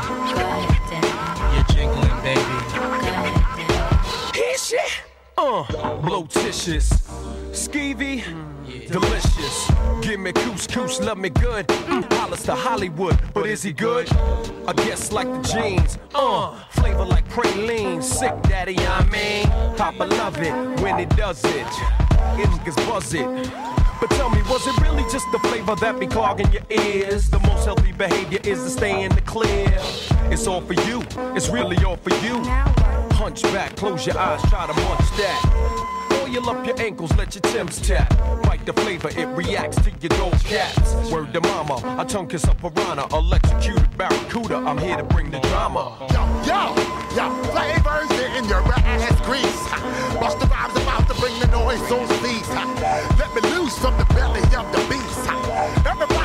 You're 1.53 1.69
jingling, 1.75 2.23
baby. 2.23 2.57
Hit 4.35 4.61
shit. 4.61 5.03
Uh, 5.37 5.65
blotitious. 6.03 6.91
Skeevy. 7.53 8.23
Delicious. 8.91 9.71
Give 10.03 10.21
me 10.21 10.33
couscous, 10.33 11.01
love 11.01 11.19
me 11.19 11.31
good. 11.31 11.67
Mm, 11.67 12.13
Hollis 12.13 12.45
to 12.45 12.55
Hollywood, 12.55 13.19
but 13.35 13.47
is 13.47 13.63
he 13.63 13.73
good? 13.73 14.09
I 14.69 14.73
guess 14.73 15.11
like 15.11 15.27
the 15.27 15.41
jeans. 15.43 15.99
Uh, 16.15 16.55
flavor 16.71 17.05
like 17.05 17.29
praline. 17.29 18.03
Sick 18.03 18.35
daddy, 18.43 18.77
I 18.79 19.05
mean. 19.07 19.49
Papa 19.77 20.05
love 20.05 20.39
it 20.39 20.55
when 20.81 20.99
he 20.99 21.07
does 21.07 21.43
it. 21.45 21.67
Niggas 22.37 22.77
buzz 22.89 23.15
it. 23.15 23.27
But 24.01 24.11
tell 24.11 24.29
me, 24.31 24.43
was 24.43 24.67
it 24.67 24.79
really 24.81 25.05
just 25.11 25.27
the 25.33 25.39
flavor 25.39 25.75
that 25.77 25.99
be 25.99 26.07
clogging 26.07 26.53
your 26.53 26.63
ears? 26.71 27.31
The 27.31 27.41
most 27.41 27.65
healthy 27.65 27.93
behavior 27.93 28.41
is 28.45 28.63
to 28.65 28.71
stay 28.71 29.05
in 29.05 29.15
the 29.15 29.23
clear. 29.23 29.73
It's 30.31 30.47
all 30.47 30.61
for 30.61 30.75
you, 30.75 31.03
it's 31.35 31.49
really 31.49 31.83
all 31.85 31.97
for 31.97 32.15
you. 32.25 32.43
Hunch 33.15 33.43
back, 33.45 33.75
close 33.77 34.07
your 34.07 34.19
eyes, 34.19 34.43
try 34.51 34.67
to 34.67 34.75
munch 34.75 35.11
that. 35.17 35.86
Oil 36.37 36.51
up 36.51 36.67
your 36.67 36.79
ankles, 36.79 37.17
let 37.17 37.35
your 37.35 37.41
Tim's 37.41 37.81
tap. 37.81 38.11
Bite 38.43 38.67
the 38.67 38.73
flavor, 38.75 39.09
it 39.09 39.27
reacts 39.29 39.77
to 39.79 39.91
your 39.91 40.11
dog 40.11 40.33
cats. 40.41 41.11
Word 41.11 41.33
to 41.33 41.41
mama, 41.41 41.81
I 41.99 42.05
tongue 42.05 42.27
kiss 42.27 42.45
a 42.45 42.55
piranha, 42.55 43.07
electrocuted 43.13 43.97
barracuda. 43.97 44.57
I'm 44.57 44.77
here 44.77 44.99
to 44.99 45.05
bring 45.05 45.31
the 45.31 45.41
drama. 45.41 45.97
Yo, 46.13 46.23
yo, 46.45 46.75
yo, 47.17 47.43
flavors 47.53 48.11
in 48.37 48.45
your 48.51 48.61
ass 48.61 49.19
grease. 49.25 49.63
Bust 50.21 50.39
the 50.39 50.47
rhymes 50.47 50.77
about 50.77 51.09
to 51.09 51.15
bring 51.21 51.39
the 51.41 51.47
noise 51.47 51.81
on 51.91 52.07
cease. 52.21 52.49
Let 53.19 53.35
me 53.35 53.41
loose 53.57 53.79
from 53.79 53.97
the 53.97 54.05
belly 54.13 54.43
of 54.43 54.71
the 54.73 54.85
beast. 54.91 55.87
Everybody, 55.87 56.16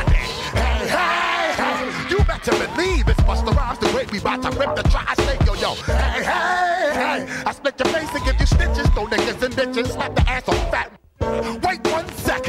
better 2.46 2.68
believe 2.76 3.08
it's 3.08 3.20
Busta 3.22 3.56
Rhymes 3.56 3.80
the 3.80 3.88
way 3.96 4.06
we 4.12 4.20
bout 4.20 4.42
to 4.44 4.50
rip 4.52 4.76
the 4.76 4.84
tri-state, 4.84 5.46
yo, 5.46 5.54
yo. 5.56 5.74
Hey, 5.86 6.24
hey, 6.24 7.26
hey. 7.26 7.44
I 7.46 7.52
split 7.54 7.80
your 7.80 7.88
face 7.90 8.10
and 8.14 8.26
give 8.26 8.40
you 8.40 8.46
stitches. 8.46 8.88
Throw 8.90 9.06
niggas 9.06 9.42
and 9.42 9.54
bitches, 9.54 9.92
slap 9.92 10.16
the 10.16 10.22
ass 10.30 10.48
on 10.48 10.56
fat. 10.72 10.92
Wait 11.64 11.80
one 11.92 12.08
sec, 12.18 12.42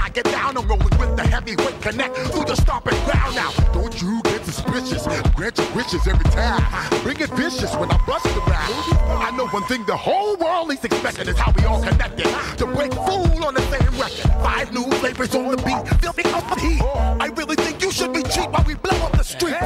I 0.00 0.10
get 0.10 0.24
down, 0.26 0.58
I'm 0.58 0.68
rolling 0.68 0.98
with 0.98 1.16
the 1.16 1.22
heavyweight 1.22 1.80
connect 1.80 2.16
through 2.16 2.44
the 2.44 2.56
stomping 2.56 2.98
ground 3.04 3.34
now. 3.34 3.50
Don't 3.72 4.00
you 4.02 4.20
get 4.24 4.44
suspicious? 4.44 5.06
Grant 5.34 5.56
your 5.56 5.70
wishes 5.74 6.06
every 6.06 6.28
time. 6.30 6.62
Bring 7.02 7.18
it 7.20 7.30
vicious 7.30 7.74
when 7.76 7.90
I 7.90 7.96
bust 8.06 8.26
around. 8.26 8.72
I 9.22 9.32
know 9.36 9.46
one 9.48 9.62
thing 9.64 9.84
the 9.86 9.96
whole 9.96 10.36
world 10.36 10.70
is 10.72 10.84
expecting 10.84 11.28
is 11.28 11.38
how 11.38 11.52
we 11.56 11.64
all 11.64 11.82
connected. 11.82 12.26
To 12.58 12.66
break 12.66 12.92
fool 12.92 13.44
on 13.44 13.54
the 13.54 13.62
same 13.72 13.98
record. 13.98 14.30
Five 14.42 14.72
new 14.72 14.84
flavors 15.00 15.34
on 15.34 15.56
the 15.56 15.56
beat, 15.56 16.00
filthy 16.00 16.24
up 16.30 16.46
the 16.54 16.60
heat. 16.60 16.82
I 16.82 17.26
really 17.34 17.56
should 17.98 18.12
be 18.12 18.22
cheap 18.22 18.48
while 18.52 18.62
we 18.64 18.74
blow 18.74 18.96
up 19.06 19.12
the 19.12 19.24
street. 19.24 19.56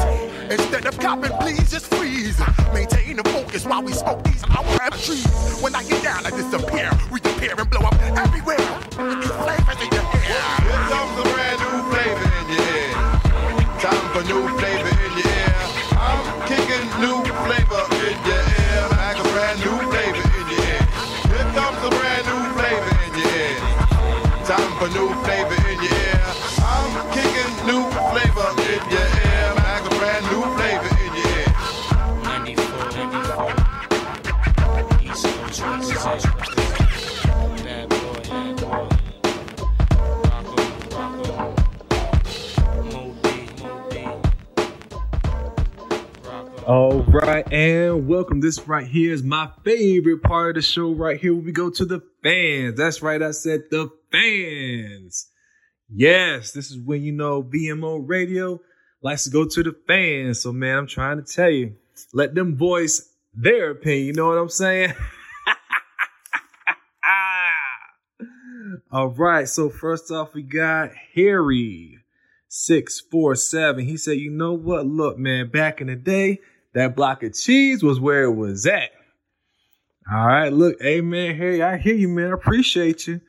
Instead 0.51 0.87
of 0.87 0.99
copping, 0.99 1.33
please 1.33 1.71
just 1.71 1.95
freeze. 1.95 2.39
Maintain 2.73 3.17
the 3.17 3.25
focus 3.25 3.67
while 3.67 3.83
we 3.83 3.93
smoke 3.93 4.25
these 4.25 4.43
our 4.45 4.91
trees. 4.91 5.27
When 5.61 5.75
I 5.75 5.85
get 5.85 6.03
down, 6.03 6.25
I 6.25 6.31
disappear, 6.31 6.91
reappear 7.11 7.62
and 47.63 48.09
welcome. 48.09 48.41
This 48.41 48.67
right 48.67 48.89
here 48.89 49.13
is 49.13 49.23
my 49.23 49.49
favorite 49.63 50.25
part 50.25 50.49
of 50.49 50.55
the 50.57 50.63
show. 50.63 50.93
Right 50.93 51.21
here, 51.21 51.33
we 51.33 51.53
go 51.53 51.71
to 51.71 51.85
the 51.85 52.01
fans. 52.21 52.77
That's 52.77 53.03
right, 53.03 53.23
I 53.23 53.31
said 53.31 53.67
the 53.71 53.89
fans. 54.11 55.29
Yes, 55.89 56.51
this 56.51 56.73
is 56.73 56.79
when 56.85 57.05
you 57.05 57.13
know 57.13 57.41
VMO 57.41 58.03
Radio 58.05 58.61
likes 59.01 59.23
to 59.25 59.31
go 59.31 59.47
to 59.47 59.63
the 59.63 59.77
fans. 59.87 60.41
So, 60.41 60.53
man, 60.53 60.77
I'm 60.77 60.87
trying 60.89 61.19
to 61.19 61.33
tell 61.33 61.51
you, 61.51 61.77
let 62.13 62.35
them 62.35 62.57
voice 62.57 63.09
their 63.33 63.71
opinion. 63.71 64.07
You 64.07 64.13
know 64.15 64.27
what 64.27 64.39
I'm 64.39 64.49
saying? 64.49 64.95
All 68.91 69.11
right. 69.11 69.49
So 69.49 69.71
first 69.71 70.11
off, 70.11 70.35
we 70.35 70.43
got 70.43 70.91
Harry 71.15 71.99
six 72.49 73.01
four 73.01 73.37
seven. 73.37 73.85
He 73.85 73.97
said, 73.97 74.19
"You 74.19 74.33
know 74.33 74.53
what? 74.53 74.85
Look, 74.85 75.17
man. 75.17 75.49
Back 75.49 75.81
in 75.81 75.87
the 75.87 75.95
day, 75.95 76.41
that 76.75 76.97
block 76.97 77.23
of 77.23 77.35
cheese 77.35 77.83
was 77.83 78.01
where 78.01 78.25
it 78.25 78.33
was 78.33 78.67
at." 78.67 78.91
All 80.11 80.27
right. 80.27 80.53
Look, 80.53 80.81
hey 80.81 81.01
man, 81.01 81.37
Harry, 81.37 81.63
I 81.63 81.79
hear 81.79 81.95
you, 81.95 82.09
man. 82.09 82.31
I 82.31 82.35
appreciate 82.35 83.07
you. 83.07 83.21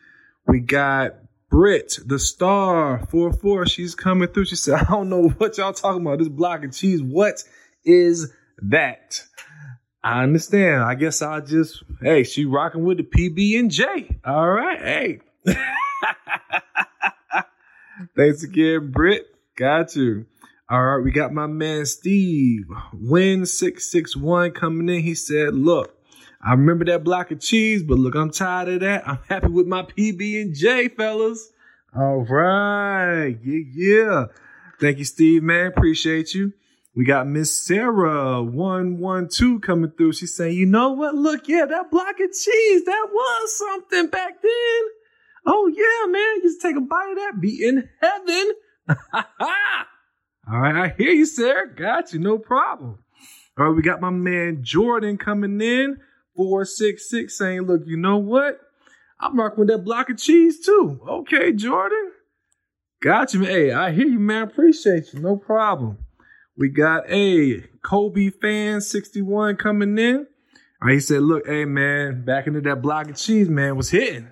We 0.48 0.60
got 0.60 1.16
Brit, 1.50 2.00
the 2.06 2.18
star 2.18 3.06
four 3.08 3.32
four. 3.32 3.68
She's 3.68 3.94
coming 3.96 4.28
through. 4.28 4.46
She 4.46 4.56
said, 4.56 4.76
"I 4.82 4.86
don't 4.86 5.10
know 5.10 5.30
what 5.30 5.58
y'all 5.58 5.74
talking 5.74 6.02
about. 6.02 6.20
This 6.20 6.30
block 6.30 6.64
of 6.64 6.72
cheese. 6.74 7.02
What 7.02 7.44
is 7.86 8.32
that?" 8.62 9.24
I 10.04 10.24
understand. 10.24 10.84
I 10.84 10.96
guess 10.96 11.22
I'll 11.22 11.42
just 11.42 11.82
hey, 12.02 12.24
she 12.24 12.46
rocking 12.46 12.84
with 12.84 12.98
the 12.98 13.04
PB 13.04 13.60
and 13.60 13.72
J. 13.72 14.20
All 14.26 14.50
right, 14.50 14.80
hey. 14.80 15.20
Thanks 18.16 18.44
again, 18.44 18.92
Britt. 18.92 19.28
Got 19.56 19.96
you. 19.96 20.26
All 20.74 20.82
right, 20.82 21.04
we 21.04 21.12
got 21.12 21.32
my 21.32 21.46
man 21.46 21.86
Steve. 21.86 22.66
Win 22.94 23.46
six 23.46 23.92
six 23.92 24.18
one 24.18 24.50
coming 24.54 24.90
in. 24.90 25.04
He 25.04 25.14
said, 25.14 25.54
"Look, 25.54 25.96
I 26.42 26.54
remember 26.54 26.84
that 26.86 27.04
block 27.04 27.30
of 27.30 27.40
cheese, 27.40 27.84
but 27.84 28.00
look, 28.00 28.16
I'm 28.16 28.32
tired 28.32 28.70
of 28.70 28.80
that. 28.80 29.08
I'm 29.08 29.20
happy 29.30 29.50
with 29.50 29.68
my 29.68 29.84
PB 29.84 30.42
and 30.42 30.56
J, 30.56 30.88
fellas. 30.88 31.52
All 31.96 32.26
right, 32.28 33.38
yeah, 33.44 33.66
yeah. 33.72 34.26
Thank 34.82 34.98
you, 34.98 35.06
Steve, 35.06 35.44
man. 35.44 35.68
Appreciate 35.68 36.34
you. 36.34 36.54
We 36.96 37.06
got 37.06 37.28
Miss 37.28 37.56
Sarah 37.56 38.42
one 38.42 38.98
one 38.98 39.28
two 39.28 39.60
coming 39.60 39.92
through. 39.92 40.14
She's 40.14 40.36
saying, 40.36 40.58
"You 40.58 40.66
know 40.66 40.94
what? 40.94 41.14
Look, 41.14 41.48
yeah, 41.48 41.66
that 41.66 41.92
block 41.92 42.20
of 42.20 42.32
cheese, 42.32 42.86
that 42.86 43.08
was 43.14 43.58
something 43.60 44.08
back 44.08 44.42
then." 44.42 44.82
Oh 45.46 45.68
yeah, 45.68 46.12
man. 46.12 46.42
Just 46.42 46.64
take 46.64 46.76
a 46.76 46.82
bite 46.82 47.12
of 47.12 47.18
that. 47.18 47.40
Be 47.40 47.64
in 47.64 47.88
heaven. 48.02 48.54
All 50.52 50.60
right, 50.60 50.76
I 50.76 50.94
hear 50.98 51.12
you, 51.12 51.26
Sarah. 51.26 51.74
Got 51.74 52.14
you. 52.14 52.20
No 52.20 52.38
problem. 52.38 53.00
All 53.58 53.66
right, 53.66 53.76
we 53.76 53.82
got 53.82 54.02
my 54.02 54.10
man 54.10 54.60
Jordan 54.62 55.18
coming 55.18 55.62
in. 55.62 55.98
466 56.36 57.38
saying, 57.38 57.62
look, 57.62 57.84
you 57.86 57.96
know 57.96 58.18
what? 58.18 58.60
I'm 59.20 59.40
rocking 59.40 59.60
with 59.60 59.70
that 59.70 59.86
block 59.86 60.10
of 60.10 60.18
cheese 60.18 60.66
too. 60.66 61.00
Okay, 61.08 61.54
Jordan. 61.54 62.12
Got 63.02 63.34
you, 63.34 63.42
man. 63.42 63.50
Hey, 63.50 63.72
I 63.72 63.92
hear 63.92 64.08
you, 64.08 64.20
man. 64.20 64.44
Appreciate 64.44 65.14
you. 65.14 65.20
No 65.20 65.38
problem. 65.38 66.00
We 66.58 66.70
got 66.70 67.10
a 67.10 67.62
Kobe 67.84 68.30
fan 68.30 68.82
61 68.82 69.56
coming 69.56 69.98
in. 69.98 70.18
All 70.82 70.88
right, 70.88 70.96
he 70.96 71.00
said, 71.00 71.22
look, 71.22 71.48
hey, 71.48 71.64
man, 71.64 72.26
back 72.26 72.48
into 72.48 72.60
that 72.62 72.82
block 72.82 73.10
of 73.10 73.16
cheese, 73.16 73.48
man, 73.48 73.78
was 73.78 73.90
hitting. 73.92 74.28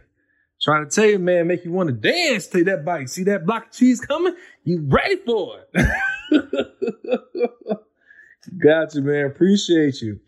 Trying 0.64 0.88
to 0.88 0.96
tell 0.96 1.06
you, 1.10 1.18
man, 1.18 1.48
make 1.48 1.66
you 1.66 1.72
want 1.72 1.90
to 1.90 1.94
dance, 1.94 2.48
take 2.48 2.66
that 2.66 2.86
bite. 2.86 3.10
See 3.10 3.24
that 3.24 3.46
block 3.46 3.68
of 3.68 3.72
cheese 3.72 4.00
coming? 4.00 4.36
You 4.64 4.86
ready 4.88 5.16
for 5.26 5.62
it. 5.74 5.88
Got 8.64 8.94
you, 8.94 9.02
man. 9.02 9.26
Appreciate 9.26 10.02
you. 10.02 10.20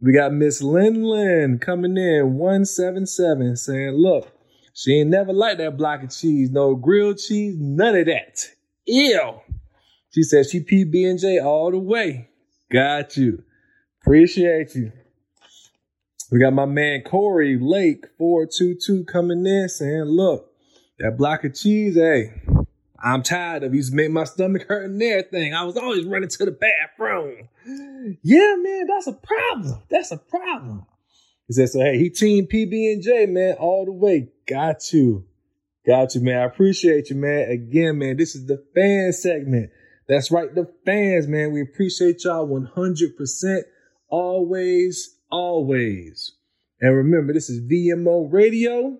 We 0.00 0.12
got 0.12 0.32
Miss 0.32 0.62
Lin 0.62 1.02
Lin 1.02 1.58
coming 1.58 1.96
in, 1.96 2.34
177, 2.34 3.56
saying, 3.56 3.92
look, 3.92 4.30
She 4.74 5.00
ain't 5.00 5.10
never 5.10 5.32
liked 5.32 5.58
that 5.58 5.76
block 5.76 6.02
of 6.02 6.10
cheese, 6.10 6.50
no 6.50 6.74
grilled 6.74 7.18
cheese, 7.18 7.54
none 7.58 7.94
of 7.96 8.06
that. 8.06 8.46
Ew. 8.86 9.40
She 10.10 10.22
said 10.22 10.46
she 10.48 10.60
PB 10.60 11.10
and 11.10 11.18
J 11.18 11.38
all 11.38 11.70
the 11.70 11.78
way. 11.78 12.28
Got 12.72 13.16
you. 13.16 13.42
Appreciate 14.02 14.74
you. 14.74 14.92
We 16.34 16.40
got 16.40 16.52
my 16.52 16.66
man 16.66 17.02
Corey 17.02 17.56
Lake 17.60 18.06
422 18.18 19.04
coming 19.04 19.46
in 19.46 19.68
saying, 19.68 20.06
look, 20.06 20.50
that 20.98 21.16
block 21.16 21.44
of 21.44 21.54
cheese, 21.54 21.94
hey, 21.94 22.32
I'm 23.00 23.22
tired 23.22 23.62
of 23.62 23.70
to 23.70 23.94
make 23.94 24.10
my 24.10 24.24
stomach 24.24 24.66
hurt 24.66 24.86
and 24.86 25.00
everything. 25.00 25.54
I 25.54 25.62
was 25.62 25.76
always 25.76 26.04
running 26.04 26.28
to 26.28 26.44
the 26.44 26.50
bathroom. 26.50 27.48
Yeah, 28.24 28.56
man, 28.58 28.88
that's 28.88 29.06
a 29.06 29.12
problem. 29.12 29.80
That's 29.88 30.10
a 30.10 30.16
problem. 30.16 30.86
He 31.46 31.52
said, 31.52 31.68
so 31.68 31.78
hey, 31.78 31.98
he 31.98 32.10
team 32.10 32.48
PB 32.52 32.94
and 32.94 33.00
J, 33.00 33.26
man, 33.26 33.54
all 33.60 33.84
the 33.84 33.92
way. 33.92 34.32
Got 34.48 34.92
you. 34.92 35.26
Got 35.86 36.16
you, 36.16 36.20
man. 36.20 36.38
I 36.38 36.46
appreciate 36.46 37.10
you, 37.10 37.16
man. 37.16 37.48
Again, 37.48 37.98
man, 37.98 38.16
this 38.16 38.34
is 38.34 38.46
the 38.46 38.60
fan 38.74 39.12
segment. 39.12 39.70
That's 40.08 40.32
right, 40.32 40.52
the 40.52 40.68
fans, 40.84 41.28
man. 41.28 41.52
We 41.52 41.62
appreciate 41.62 42.24
y'all 42.24 42.48
100%. 42.48 43.60
Always, 44.08 45.13
always. 45.30 46.32
And 46.80 46.94
remember, 46.94 47.32
this 47.32 47.48
is 47.48 47.60
VMO 47.60 48.32
Radio. 48.32 48.98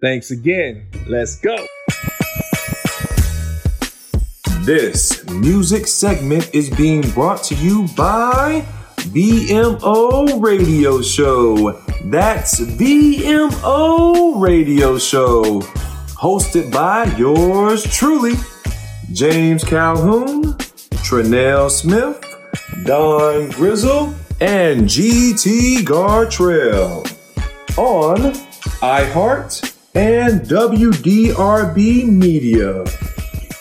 Thanks 0.00 0.30
again. 0.30 0.88
Let's 1.06 1.38
go. 1.38 1.56
This 4.64 5.28
music 5.28 5.88
segment 5.88 6.54
is 6.54 6.70
being 6.70 7.02
brought 7.10 7.42
to 7.44 7.54
you 7.56 7.88
by 7.96 8.64
VMO 8.98 10.40
Radio 10.40 11.02
Show. 11.02 11.72
That's 12.04 12.60
VMO 12.60 14.40
Radio 14.40 14.98
Show. 14.98 15.60
Hosted 16.14 16.72
by 16.72 17.04
yours 17.16 17.82
truly, 17.92 18.34
James 19.12 19.64
Calhoun, 19.64 20.54
Trinell 21.02 21.68
Smith, 21.68 22.24
Don 22.84 23.50
Grizzle, 23.50 24.14
and 24.42 24.88
GT 24.88 25.84
Gartrell. 25.84 27.06
On 27.78 28.18
iHeart 28.82 29.72
and 29.94 30.40
WDRB 30.40 32.08
Media. 32.08 32.84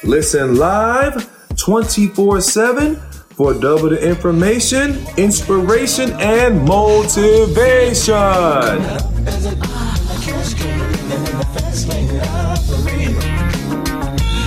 Listen 0.04 0.56
live 0.56 1.30
24 1.56 2.42
7 2.42 2.96
for 2.96 3.54
double 3.54 3.90
the 3.90 4.04
information, 4.04 4.98
inspiration, 5.18 6.14
and 6.14 6.66
motivation. 6.66 8.16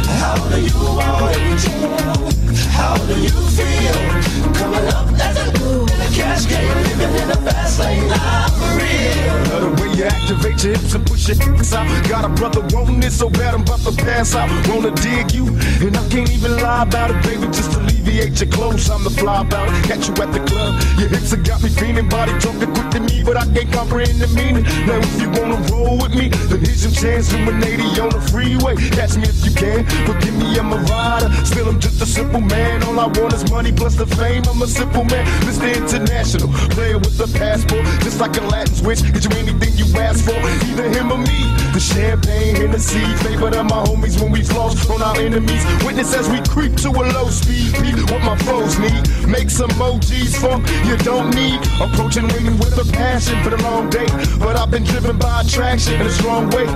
How 0.09 0.49
do 0.51 0.61
you? 0.61 1.84
Living 7.07 7.23
in 7.23 7.31
a 7.31 7.37
fast 7.37 7.79
lane. 7.81 8.84
Activate 10.35 10.65
your 10.65 10.73
hips 10.77 10.95
and 10.95 11.07
push 11.07 11.29
your 11.29 11.37
hips 11.37 11.73
out. 11.73 11.87
Got 12.09 12.25
a 12.25 12.29
brother 12.29 12.61
wanting 12.73 13.03
it 13.03 13.13
so 13.13 13.31
bad 13.31 13.55
I'm 13.55 13.63
about 13.63 13.81
to 13.81 13.93
pass 13.93 14.35
out. 14.35 14.49
Wanna 14.69 14.91
dig 14.91 15.33
you, 15.33 15.47
and 15.47 15.97
I 15.97 16.09
can't 16.09 16.31
even 16.31 16.57
lie 16.59 16.83
about 16.83 17.11
it, 17.11 17.23
baby. 17.23 17.47
Just 17.47 17.75
alleviate 17.75 18.41
your 18.41 18.51
clothes. 18.51 18.91
I'm 18.91 19.05
the 19.05 19.11
fly 19.11 19.43
about 19.43 19.69
it. 19.69 19.85
Catch 19.85 20.09
you 20.09 20.15
at 20.23 20.33
the 20.33 20.41
club. 20.41 20.81
Your 20.99 21.09
hips 21.09 21.31
have 21.31 21.45
got 21.45 21.63
me 21.63 21.69
feeling. 21.69 22.09
Body 22.09 22.33
talking 22.41 22.73
quick 22.75 22.91
to 22.91 23.01
me, 23.01 23.23
but 23.25 23.37
I 23.37 23.45
can't 23.53 23.71
comprehend 23.73 24.21
the 24.21 24.29
meaning. 24.29 24.65
Now 24.87 24.99
if 24.99 25.21
you 25.21 25.31
wanna 25.31 25.61
roll 25.71 25.99
with 25.99 26.15
me, 26.15 26.29
then 26.51 26.61
here's 26.61 26.85
your 26.85 26.93
chance. 26.93 27.29
Doing 27.29 27.63
80 27.63 28.01
on 28.01 28.11
the 28.11 28.21
freeway. 28.31 28.77
Catch 28.91 29.17
me 29.17 29.25
if 29.25 29.45
you 29.45 29.53
can. 29.53 29.85
Forgive 30.07 30.37
me, 30.37 30.59
a 30.59 30.63
rider. 30.63 31.29
Still, 31.45 31.69
I'm 31.69 31.81
just 31.81 32.01
a 32.03 32.07
simple 32.07 32.41
man. 32.41 32.83
All 32.85 32.99
I 32.99 33.07
want 33.07 33.33
is 33.35 33.51
money 33.51 33.73
plus 33.73 33.95
the 33.97 34.07
fame. 34.07 34.43
I'm 34.49 34.63
a 34.63 34.67
simple 34.67 35.05
man. 35.05 35.25
Mr. 35.47 35.69
International, 35.75 36.49
player 36.75 36.99
with 36.99 37.21
a 37.21 37.29
passport, 37.39 37.85
just 38.03 38.21
like 38.21 38.37
a 38.37 38.43
Latin 38.43 38.75
switch. 38.75 39.03
Get 39.03 39.25
you 39.25 39.31
anything 39.39 39.73
you 39.77 39.87
ask 39.99 40.24
for, 40.25 40.41
either 40.67 40.89
him 40.89 41.13
or 41.13 41.19
me. 41.19 41.53
The 41.73 41.81
champagne, 41.81 42.57
Hennessy, 42.57 43.05
favorite 43.23 43.55
of 43.57 43.67
my 43.67 43.85
homies 43.85 44.21
when 44.21 44.33
we 44.33 44.43
floss 44.43 44.89
on 44.89 45.03
our 45.03 45.17
enemies. 45.19 45.65
Witness 45.85 46.15
as 46.15 46.29
we 46.29 46.41
creep 46.49 46.77
to 46.77 46.89
a 46.89 47.05
low 47.13 47.29
speed. 47.29 47.75
Peep 47.75 47.99
what 48.11 48.23
my 48.23 48.37
foes 48.39 48.79
need. 48.79 49.03
Make 49.29 49.51
some 49.51 49.71
emojis 49.71 50.35
for 50.41 50.57
you 50.89 50.97
don't 50.99 51.35
need. 51.35 51.61
Approaching 51.81 52.29
women 52.29 52.59
with 52.59 52.79
a 52.79 52.87
passion 52.93 53.43
for 53.43 53.51
the 53.51 53.63
long 53.63 53.91
day, 53.91 54.07
but 54.39 54.57
I've 54.57 54.71
been 54.71 54.85
driven 54.85 55.19
by 55.19 55.43
attraction 55.43 56.01
in 56.01 56.07
a 56.07 56.11
strong 56.11 56.49
way. 56.51 56.67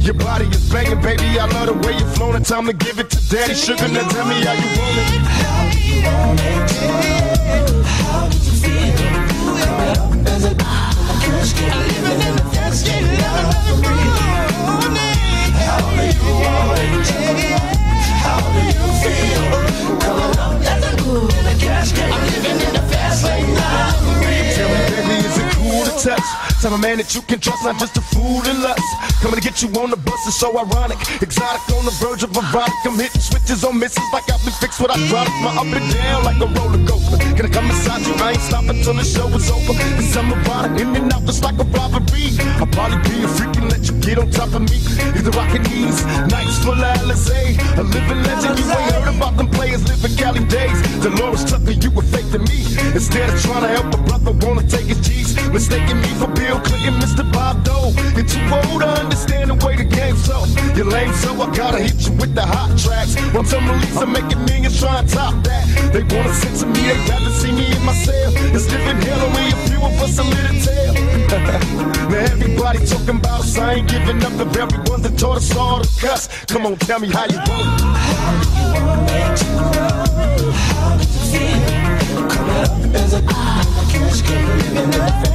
Your 0.00 0.14
body 0.14 0.46
is 0.46 0.70
banging, 0.70 1.00
baby. 1.02 1.38
I 1.38 1.46
love 1.46 1.66
the 1.66 1.74
way 1.86 1.98
you're 1.98 2.08
flowing. 2.14 2.42
Time 2.44 2.66
to 2.66 2.72
give 2.72 2.98
it 2.98 3.10
to 3.10 3.18
daddy. 3.28 3.54
Sugar, 3.54 3.88
now 3.88 4.08
tell 4.08 4.26
me 4.26 4.44
how 4.44 4.52
you 4.52 4.68
want 4.78 4.98
it. 5.02 5.08
How 5.42 5.66
you 5.74 6.02
want 6.06 6.40
it? 6.40 7.86
How 7.86 8.26
you 8.26 8.52
feel? 8.62 8.96
As 11.46 11.60
a 11.60 11.62
in 11.62 11.68
a 11.68 11.70
cash 11.70 11.92
game, 11.92 11.94
living 12.02 12.26
in 12.26 12.34
a 12.34 12.44
fast 12.52 12.86
lane. 12.88 13.06
I'm 13.20 13.52
for 13.62 13.88
real. 13.88 14.16
How 15.54 15.80
do 15.90 16.06
you 16.06 16.26
want 16.42 17.45
Tell 26.66 26.74
a 26.74 26.82
man 26.82 26.98
that 26.98 27.14
you 27.14 27.22
can 27.22 27.38
trust, 27.38 27.62
not 27.62 27.78
just 27.78 27.94
a 27.94 28.02
fool 28.02 28.42
in 28.42 28.58
lust. 28.58 28.82
Coming 29.22 29.38
to 29.38 29.44
get 29.46 29.62
you 29.62 29.70
on 29.78 29.94
the 29.94 29.96
bus 30.02 30.18
is 30.26 30.34
so 30.34 30.50
ironic. 30.58 30.98
Exotic 31.22 31.62
on 31.70 31.86
the 31.86 31.94
verge 32.02 32.26
of 32.26 32.34
erotic. 32.34 32.74
I'm 32.82 32.98
hitting 32.98 33.22
switches 33.22 33.62
on 33.62 33.78
misses 33.78 34.02
like 34.10 34.26
I've 34.26 34.42
been 34.42 34.50
fixed 34.58 34.82
what 34.82 34.90
I 34.90 34.98
dropped. 35.06 35.30
My 35.46 35.54
up 35.54 35.70
and 35.70 35.86
down 35.94 36.26
like 36.26 36.42
a 36.42 36.50
roller 36.58 36.82
coaster. 36.82 37.22
Can 37.38 37.46
I 37.46 37.50
come 37.54 37.70
inside 37.70 38.02
you? 38.02 38.18
I 38.18 38.34
ain't 38.34 38.42
stopping 38.42 38.82
till 38.82 38.98
the 38.98 39.06
show 39.06 39.30
is 39.30 39.46
over. 39.46 39.78
Cause 39.78 40.10
I'm 40.18 40.34
erotic, 40.34 40.82
in 40.82 40.90
and 40.98 41.14
out 41.14 41.22
just 41.22 41.46
like 41.46 41.54
a 41.54 41.66
robbery. 41.70 42.34
I'll 42.58 42.66
probably 42.74 42.98
be 43.14 43.22
a 43.22 43.30
freak 43.30 43.54
and 43.62 43.70
let 43.70 43.86
you 43.86 43.94
get 44.02 44.18
on 44.18 44.34
top 44.34 44.50
of 44.50 44.66
me. 44.66 44.82
Either 45.14 45.30
rockin' 45.38 45.62
these 45.70 46.02
nights 46.34 46.58
full 46.66 46.74
of 46.74 46.98
Alizé. 46.98 47.62
A 47.78 47.82
living 47.86 48.26
legend, 48.26 48.58
you 48.58 48.66
ain't 48.66 48.90
heard 48.90 49.14
about 49.14 49.38
them 49.38 49.46
players 49.54 49.86
living 49.86 50.18
Cali 50.18 50.42
days. 50.50 50.82
Delores 50.98 51.46
Tucker, 51.46 51.78
you 51.78 51.94
were 51.94 52.02
fake 52.10 52.26
to 52.34 52.42
me. 52.42 52.58
Instead 52.90 53.30
of 53.30 53.38
trying 53.38 53.62
to 53.62 53.70
help 53.70 53.94
a 53.94 54.02
brother, 54.02 54.34
wanna 54.42 54.66
take 54.66 54.90
his 54.90 54.98
G's. 55.06 55.30
Mistaking 55.52 56.00
me 56.02 56.08
for 56.18 56.26
Bill 56.34 56.55
Clinton, 56.60 56.94
Mr. 57.00 57.24
Bob 57.32 57.64
Dole. 57.64 57.92
You're 58.14 58.24
too 58.24 58.42
old 58.52 58.82
to 58.82 58.88
understand 58.88 59.50
the 59.50 59.54
way 59.66 59.76
the 59.76 59.84
game's 59.84 60.24
so. 60.24 60.44
You're 60.74 60.86
lame, 60.86 61.12
so 61.14 61.32
I 61.40 61.54
gotta 61.54 61.78
hit 61.78 62.06
you 62.06 62.12
with 62.14 62.34
the 62.34 62.42
hot 62.42 62.78
tracks. 62.78 63.16
Once 63.34 63.52
I'm 63.52 63.68
released, 63.68 63.98
I'm 63.98 64.12
making 64.12 64.44
millions 64.44 64.78
trying 64.80 65.06
to 65.06 65.14
top 65.14 65.34
that. 65.44 65.64
They 65.92 66.02
wanna 66.14 66.34
censor 66.34 66.66
me, 66.66 66.80
they 66.88 66.98
rather 67.08 67.30
see 67.30 67.52
me 67.52 67.66
in 67.66 67.82
my 67.84 67.94
cell. 67.94 68.32
It's 68.54 68.70
living 68.70 69.00
hell, 69.02 69.20
only 69.26 69.48
a 69.48 69.56
few 69.68 69.80
of 69.82 69.94
us 70.00 70.18
a 70.18 70.24
little 70.24 70.58
tale. 70.60 70.94
now 72.10 72.18
everybody 72.32 72.84
talking 72.86 73.16
about 73.16 73.40
us, 73.40 73.58
I 73.58 73.74
ain't 73.74 73.88
giving 73.88 74.22
up 74.22 74.32
the 74.36 74.46
very 74.46 74.78
ones 74.90 75.02
that 75.02 75.18
taught 75.18 75.38
us 75.38 75.56
all 75.56 75.80
to 75.80 75.88
cuss. 76.00 76.28
Come 76.46 76.66
on, 76.66 76.76
tell 76.76 77.00
me 77.00 77.08
how 77.08 77.26
you 77.26 77.38
want 77.48 77.68
it. 77.68 77.86
How 78.16 78.32
do 78.42 78.48
you 78.56 78.68
want 78.86 79.10
it 79.10 79.36
to 79.40 79.46
grow? 79.56 80.50
How 80.52 80.88
a 80.88 80.96
a 80.96 80.96
a 80.96 80.96
a 80.96 80.96
want 80.96 81.02
it? 81.02 81.16
Feel? 81.30 82.28
Coming 82.28 82.56
up 82.56 82.94
as 83.02 83.12
a 83.14 83.22
cash 83.22 84.22
game, 84.26 84.48
living 84.58 84.92
in 84.92 85.25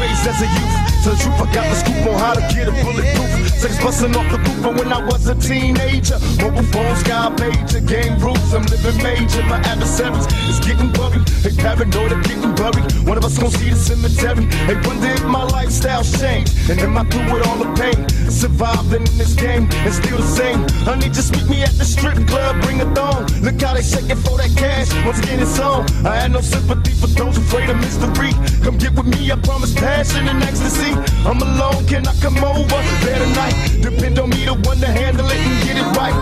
raised 0.00 0.26
as 0.26 0.42
a 0.42 0.46
youth. 0.46 0.93
The 1.04 1.10
truth, 1.20 1.36
I 1.36 1.52
got 1.52 1.68
the 1.68 1.76
scoop 1.76 2.06
on 2.08 2.18
how 2.18 2.32
to 2.32 2.40
get 2.54 2.66
a 2.66 2.72
bulletproof. 2.72 3.52
Sex 3.60 3.76
busting 3.76 4.16
off 4.16 4.24
the 4.32 4.38
roof, 4.38 4.62
but 4.62 4.74
when 4.80 4.90
I 4.90 5.04
was 5.04 5.28
a 5.28 5.34
teenager, 5.34 6.16
mobile 6.40 6.64
phones, 6.72 7.00
sky 7.04 7.28
pager, 7.36 7.84
game 7.86 8.16
rules, 8.24 8.54
I'm 8.54 8.64
living 8.72 8.96
major. 9.04 9.44
My 9.44 9.60
adversaries 9.68 10.24
is 10.48 10.64
getting 10.64 10.88
buried. 10.96 11.28
They 11.44 11.52
paranoid 11.60 12.12
of 12.12 12.24
getting 12.24 12.54
buried. 12.56 12.88
One 13.04 13.18
of 13.18 13.24
us 13.24 13.36
gon' 13.36 13.50
see 13.52 13.68
the 13.68 13.76
cemetery. 13.76 14.48
They 14.64 14.80
wonder 14.88 15.12
if 15.12 15.24
my 15.28 15.44
lifestyle's 15.44 16.08
changed, 16.18 16.56
and 16.70 16.80
am 16.80 16.96
I 16.96 17.04
through 17.04 17.28
with 17.36 17.46
all 17.48 17.60
the 17.60 17.68
pain? 17.76 18.00
Surviving 18.32 19.04
in 19.04 19.18
this 19.20 19.34
game 19.36 19.68
and 19.84 19.92
still 19.92 20.16
the 20.16 20.24
same. 20.24 20.64
Honey, 20.88 21.12
just 21.12 21.32
meet 21.36 21.46
me 21.52 21.62
at 21.62 21.76
the 21.76 21.84
strip 21.84 22.16
club, 22.26 22.56
bring 22.64 22.80
a 22.80 22.88
thong. 22.94 23.28
Look 23.44 23.60
how 23.60 23.74
they 23.74 23.84
shaking 23.84 24.16
for 24.24 24.40
that 24.40 24.56
cash. 24.56 24.88
Once 25.04 25.20
again, 25.20 25.40
it's 25.40 25.60
on. 25.60 25.84
I 26.06 26.16
had 26.16 26.32
no 26.32 26.40
sympathy 26.40 26.96
for 26.96 27.08
those 27.12 27.36
afraid 27.36 27.68
of 27.68 27.76
mystery. 27.76 28.32
Come 28.64 28.78
get 28.78 28.96
with 28.96 29.06
me, 29.06 29.30
I 29.30 29.36
promise 29.36 29.74
passion 29.74 30.28
and 30.28 30.42
ecstasy. 30.42 30.93
I'm 31.26 31.40
alone, 31.40 31.86
can 31.86 32.06
I 32.06 32.14
come 32.20 32.38
over? 32.44 32.80
Better 33.04 33.26
night. 33.34 33.54
Depend 33.82 34.18
on 34.18 34.30
me, 34.30 34.44
the 34.44 34.54
one 34.54 34.78
to 34.78 34.86
handle 34.86 35.26
it 35.26 35.36
and 35.36 35.64
get 35.64 35.76
it 35.76 35.88
right. 35.96 36.14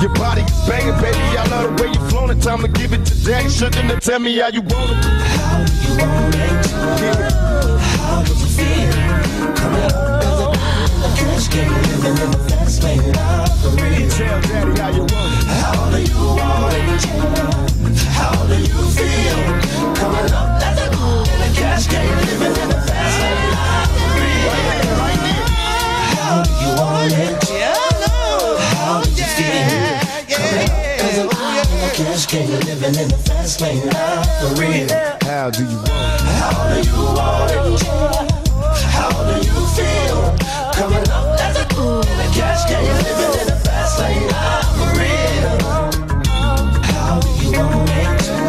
Your 0.00 0.14
body 0.14 0.42
is 0.42 0.68
banging, 0.68 0.94
baby. 1.00 1.18
I 1.36 1.44
love 1.50 1.76
the 1.76 1.82
way 1.82 1.90
you 1.90 2.00
flown. 2.08 2.28
Time 2.40 2.62
to 2.62 2.68
give 2.68 2.92
it 2.92 3.04
to 3.04 3.14
daddy. 3.24 3.48
Sugar 3.48 3.82
to 3.82 4.00
tell 4.00 4.20
me 4.20 4.38
how 4.38 4.48
you 4.48 4.62
want 4.62 4.90
it. 4.90 5.04
How 5.04 5.64
do 5.64 5.72
you 5.82 5.92
want 5.98 6.34
it 6.34 6.62
to 6.62 6.74
grow? 6.98 7.78
How 7.98 8.22
you 8.22 8.34
feel? 8.56 8.92
Coming 9.58 9.82
up 9.82 10.22
as 10.22 10.38
a 10.38 10.48
in 10.94 11.02
a 11.02 11.16
cash 11.16 11.38
cash 11.38 11.50
game, 11.50 11.72
living 12.02 12.18
in 12.22 12.30
the 12.30 12.38
fast 12.48 12.82
lane 12.84 12.98
of 12.98 13.62
the 13.62 13.70
real. 13.82 14.10
Tell 14.10 14.40
daddy 14.40 14.80
how 14.80 14.90
you 14.90 15.00
want 15.00 15.34
it. 15.34 15.46
How 15.62 15.90
do 15.90 15.98
you 15.98 16.18
want 16.38 16.74
it? 16.74 17.08
How 18.18 18.46
do 18.46 18.56
you 18.56 18.80
feel? 18.96 19.38
Coming 19.94 20.32
up 20.32 20.62
as 20.62 20.78
a 20.78 20.90
the 20.90 21.50
cash 21.54 21.88
game, 21.88 22.16
living 22.26 22.62
in 22.62 22.68
the 22.68 22.80
fast 22.86 23.20
lane 23.20 23.34
of 23.34 23.50
the 23.50 23.56
real. 23.56 23.67
How 26.28 26.42
do 26.42 26.50
you 26.60 26.68
want 26.76 27.10
it? 27.10 27.48
Yeah, 27.48 27.72
How 28.76 29.00
do 29.02 29.08
you 29.08 29.24
feel? 29.24 30.44
In 31.72 31.88
cash 31.94 32.28
game, 32.28 32.50
living 32.50 33.00
in 33.00 33.08
the 33.08 33.16
fast 33.24 33.62
lane 33.62 33.78
of 33.78 34.28
the 34.42 34.48
real. 34.60 34.88
How 35.22 35.48
do 35.48 35.64
you 35.64 35.78
want 35.78 35.88
it? 35.88 36.20
How 36.36 36.68
do 36.68 36.80
you 36.84 37.00
want 37.16 37.50
it? 37.50 38.28
How 38.92 39.08
do 39.24 39.34
you 39.40 39.56
feel? 39.72 40.20
Coming 40.74 41.08
up 41.08 41.40
as 41.40 41.56
a 41.56 41.64
in 41.64 42.16
the 42.20 42.28
cash 42.36 42.68
game, 42.68 42.84
living 42.84 43.40
in 43.40 43.46
the 43.46 43.56
fast 43.64 43.98
lane 43.98 44.28
of 44.28 44.68
the 44.76 44.84
real. 45.00 45.56
How 46.92 47.20
do 47.20 47.28
you 47.42 47.58
want 47.58 47.88
it? 47.88 48.47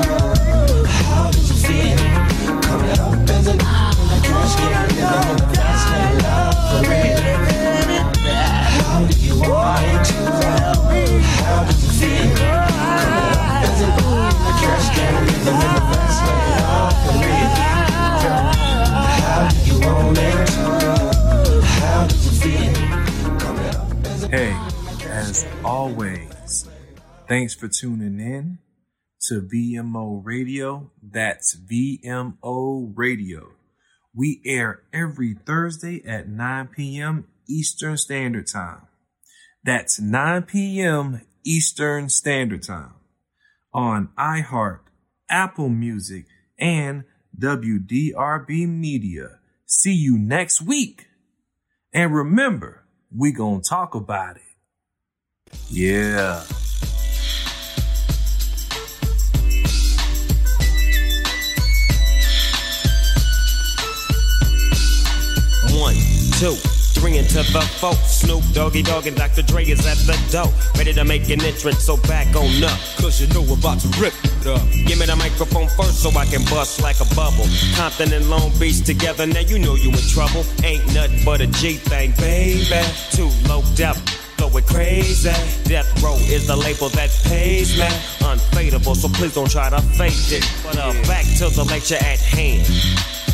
Thanks 27.30 27.54
for 27.54 27.68
tuning 27.68 28.20
in 28.20 28.58
to 29.28 29.42
VMO 29.42 30.20
Radio. 30.24 30.92
That's 31.02 31.56
VMO 31.56 32.92
Radio. 32.96 33.52
We 34.16 34.42
air 34.44 34.82
every 34.92 35.36
Thursday 35.46 36.04
at 36.06 36.28
9 36.28 36.70
p.m. 36.76 37.28
Eastern 37.48 37.98
Standard 37.98 38.48
Time. 38.48 38.88
That's 39.64 40.00
9 40.00 40.44
p.m. 40.44 41.22
Eastern 41.46 42.10
Standard 42.10 42.64
Time 42.64 42.96
on 43.74 44.10
iHeart, 44.18 44.80
Apple 45.30 45.70
Music, 45.70 46.26
and 46.58 47.04
WDRB 47.40 48.68
Media. 48.68 49.40
See 49.68 49.94
you 49.94 50.18
next 50.18 50.64
week. 50.64 51.06
And 51.94 52.14
remember, 52.14 52.86
we 53.16 53.32
gonna 53.32 53.62
talk 53.62 53.94
about 53.94 54.38
it. 54.38 54.42
Yeah. 55.70 56.44
Two, 66.40 66.56
three 66.96 67.18
into 67.18 67.44
the 67.52 67.62
four. 67.80 67.94
Snoop 68.08 68.42
Doggy 68.54 68.82
Dogg 68.82 69.08
and 69.08 69.18
Dr. 69.18 69.42
Dre 69.42 69.66
is 69.66 69.86
at 69.86 69.98
the 70.08 70.16
door. 70.32 70.48
Ready 70.78 70.94
to 70.94 71.04
make 71.04 71.30
an 71.30 71.44
entrance, 71.44 71.84
so 71.84 71.98
back 72.08 72.34
on 72.34 72.64
up. 72.64 72.80
Cause 72.96 73.20
you 73.20 73.28
know 73.34 73.42
we're 73.42 73.60
about 73.60 73.80
to 73.82 73.90
rip 74.00 74.14
it 74.24 74.48
up. 74.48 74.64
Give 74.88 74.98
me 74.98 75.06
the 75.06 75.18
microphone 75.18 75.68
first 75.76 76.02
so 76.02 76.10
I 76.18 76.26
can 76.26 76.44
bust 76.46 76.82
like 76.82 77.02
a 77.02 77.08
bubble. 77.14 77.44
Compton 77.76 78.14
and 78.14 78.30
Long 78.30 78.52
Beach 78.58 78.86
together, 78.86 79.28
now 79.28 79.42
you 79.42 79.60
know 79.60 79.76
you 79.76 79.90
in 79.90 80.06
trouble. 80.08 80.46
Ain't 80.64 80.86
nothing 80.96 81.20
but 81.26 81.42
a 81.42 81.48
G 81.60 81.76
thing, 81.76 82.14
baby. 82.16 82.88
Too 83.12 83.30
low 83.50 83.62
depth. 83.76 84.00
Going 84.40 84.64
crazy. 84.64 85.36
Death 85.68 85.92
Row 86.02 86.16
is 86.32 86.48
the 86.48 86.56
label 86.56 86.88
that 86.96 87.12
pays 87.28 87.78
me. 87.78 87.90
Unfadable, 88.24 88.96
so 88.96 89.10
please 89.10 89.36
don't 89.36 89.52
try 89.52 89.70
to 89.70 89.82
fake 90.00 90.32
it. 90.32 90.48
But 90.64 90.78
uh, 90.78 90.94
back 91.04 91.26
to 91.40 91.50
the 91.50 91.66
lecture 91.68 92.00
at 92.00 92.20
hand. 92.20 92.64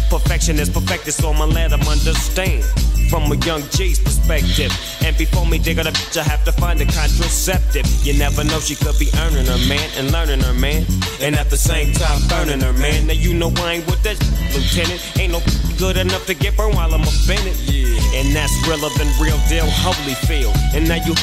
Perfection 0.10 0.58
is 0.58 0.70
perfected, 0.70 1.14
so 1.14 1.30
I'ma 1.30 1.46
let 1.46 1.70
them 1.70 1.82
understand. 1.82 2.66
From 3.10 3.32
a 3.32 3.36
young 3.46 3.62
G's 3.70 4.00
perspective. 4.00 4.72
And 5.04 5.16
before 5.18 5.46
me 5.46 5.58
dig 5.58 5.78
a 5.78 5.84
bitch, 5.84 6.18
I 6.18 6.24
have 6.24 6.44
to 6.46 6.52
find 6.52 6.82
a 6.82 6.86
contraceptive. 6.86 7.86
You 8.04 8.18
never 8.18 8.44
know, 8.44 8.60
she 8.60 8.76
could 8.76 8.98
be 9.00 9.10
earning 9.20 9.46
her 9.46 9.62
man 9.70 9.90
and 9.98 10.12
learning 10.12 10.42
her 10.42 10.54
man. 10.54 10.86
And 11.22 11.36
at 11.36 11.50
the 11.50 11.58
same 11.58 11.94
time, 11.94 12.22
burning 12.28 12.62
her 12.62 12.74
man. 12.74 13.08
Now 13.08 13.14
you 13.14 13.34
know 13.34 13.52
I 13.58 13.74
ain't 13.76 13.86
with 13.86 14.02
that 14.04 14.18
lieutenant. 14.54 15.00
Ain't 15.20 15.34
no 15.34 15.42
good 15.78 15.98
enough 15.98 16.26
to 16.26 16.34
get 16.34 16.58
burned 16.58 16.76
while 16.76 16.94
I'm 16.94 17.02
offended. 17.02 17.56
Yeah. 17.70 18.20
And 18.20 18.36
that's 18.36 18.56
realer 18.68 18.90
than 18.98 19.08
real 19.22 19.40
deal, 19.48 19.68
Holyfield. 19.68 20.56
And 20.74 20.88
now 20.88 20.96
you 21.06 21.14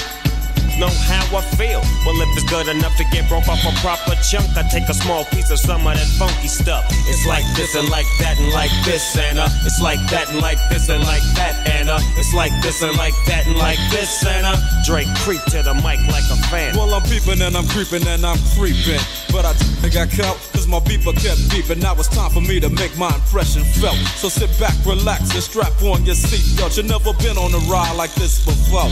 know 0.78 0.90
how 1.08 1.24
I 1.36 1.42
feel. 1.56 1.80
Well, 2.04 2.16
if 2.20 2.28
it's 2.36 2.48
good 2.48 2.68
enough 2.68 2.96
to 2.96 3.04
get 3.12 3.28
broke 3.28 3.48
off 3.48 3.64
a 3.64 3.72
proper 3.80 4.14
chunk, 4.22 4.48
I 4.56 4.62
take 4.68 4.88
a 4.88 4.94
small 4.94 5.24
piece 5.26 5.50
of 5.50 5.58
some 5.58 5.86
of 5.86 5.94
that 5.94 6.08
funky 6.18 6.48
stuff. 6.48 6.84
It's 7.08 7.26
like 7.26 7.44
this 7.56 7.74
and 7.74 7.88
like 7.88 8.06
that 8.20 8.38
and 8.38 8.52
like 8.52 8.72
this 8.84 9.16
and 9.16 9.38
uh, 9.38 9.48
it's 9.64 9.80
like 9.80 10.00
that 10.10 10.30
and 10.30 10.40
like 10.40 10.58
this 10.70 10.88
and 10.88 11.02
like 11.04 11.24
that 11.34 11.54
and 11.68 11.88
uh, 11.88 11.98
it's 12.16 12.34
like 12.34 12.52
this 12.62 12.82
and 12.82 12.96
like 12.96 13.14
that 13.26 13.46
and 13.46 13.56
like 13.56 13.78
this 13.90 14.24
and 14.26 14.46
uh, 14.46 14.56
Dre 14.84 15.04
creep 15.24 15.42
to 15.52 15.62
the 15.62 15.74
mic 15.74 16.00
like 16.08 16.26
a 16.30 16.38
fan. 16.48 16.76
Well, 16.76 16.94
I'm 16.94 17.02
peeping 17.02 17.42
and 17.42 17.56
I'm 17.56 17.66
creeping 17.68 18.06
and 18.06 18.24
I'm 18.24 18.38
creeping. 18.56 19.00
But 19.30 19.44
I 19.44 19.52
think 19.54 19.96
I 19.96 20.06
got 20.06 20.10
cause 20.10 20.51
my 20.72 20.80
beeper 20.80 21.12
kept 21.12 21.36
beeping. 21.52 21.82
Now 21.82 21.92
it's 21.96 22.08
time 22.08 22.30
for 22.30 22.40
me 22.40 22.58
to 22.58 22.70
make 22.70 22.96
my 22.96 23.14
impression 23.14 23.62
felt. 23.62 23.96
So 24.16 24.30
sit 24.30 24.48
back, 24.58 24.72
relax, 24.86 25.34
and 25.34 25.42
strap 25.42 25.70
on 25.82 26.06
your 26.06 26.14
seatbelt. 26.14 26.78
You've 26.78 26.88
never 26.88 27.12
been 27.20 27.36
on 27.36 27.52
a 27.52 27.60
ride 27.70 27.94
like 27.96 28.14
this 28.14 28.42
before. 28.42 28.88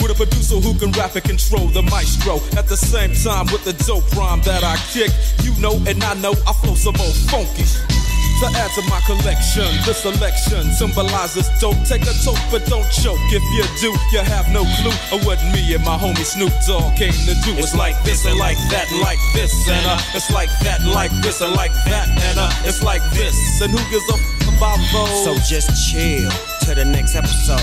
With 0.00 0.10
a 0.10 0.14
producer 0.16 0.56
who 0.56 0.72
can 0.78 0.90
rap 0.92 1.16
and 1.16 1.24
control 1.24 1.66
the 1.68 1.82
maestro. 1.82 2.36
At 2.56 2.66
the 2.66 2.78
same 2.78 3.12
time, 3.12 3.44
with 3.52 3.64
the 3.64 3.74
dope 3.84 4.10
rhyme 4.16 4.40
that 4.42 4.64
I 4.64 4.76
kick. 4.88 5.12
You 5.44 5.52
know, 5.60 5.76
and 5.86 6.02
I 6.02 6.14
know 6.14 6.32
I 6.48 6.52
flow 6.64 6.74
some 6.74 6.96
more 6.96 7.12
funky. 7.28 7.97
To 8.38 8.46
add 8.54 8.70
to 8.78 8.82
my 8.88 9.00
collection, 9.00 9.66
this 9.84 10.02
selection 10.02 10.70
symbolizes 10.70 11.48
dope. 11.58 11.74
Take 11.82 12.02
a 12.02 12.14
toke, 12.22 12.38
but 12.52 12.64
don't 12.66 12.88
choke. 12.92 13.18
If 13.34 13.42
you 13.50 13.64
do, 13.82 13.90
you 14.12 14.22
have 14.22 14.46
no 14.52 14.62
clue 14.78 14.94
of 15.10 15.26
what 15.26 15.42
me 15.52 15.74
and 15.74 15.84
my 15.84 15.98
homie 15.98 16.22
Snoop 16.24 16.52
Dogg 16.64 16.94
came 16.96 17.10
to 17.26 17.34
do. 17.42 17.58
It's 17.58 17.74
like 17.74 18.00
this 18.04 18.26
and 18.26 18.38
like 18.38 18.56
that, 18.70 18.86
and 18.92 19.00
like 19.00 19.18
this, 19.34 19.50
and 19.68 19.84
uh, 19.84 19.98
it's 20.14 20.30
like 20.30 20.50
that, 20.62 20.84
like 20.86 21.10
this, 21.20 21.40
and 21.40 21.52
like 21.54 21.72
that, 21.86 22.06
and 22.08 22.38
uh, 22.38 22.48
it's 22.62 22.80
like 22.80 23.02
this. 23.10 23.34
And 23.60 23.72
who 23.72 23.90
gives 23.90 24.08
a 24.08 24.14
f- 24.14 24.56
about 24.56 24.78
those? 24.92 25.24
So 25.24 25.34
just 25.42 25.90
chill 25.90 26.30
to 26.62 26.74
the 26.76 26.84
next 26.84 27.16
episode. 27.16 27.58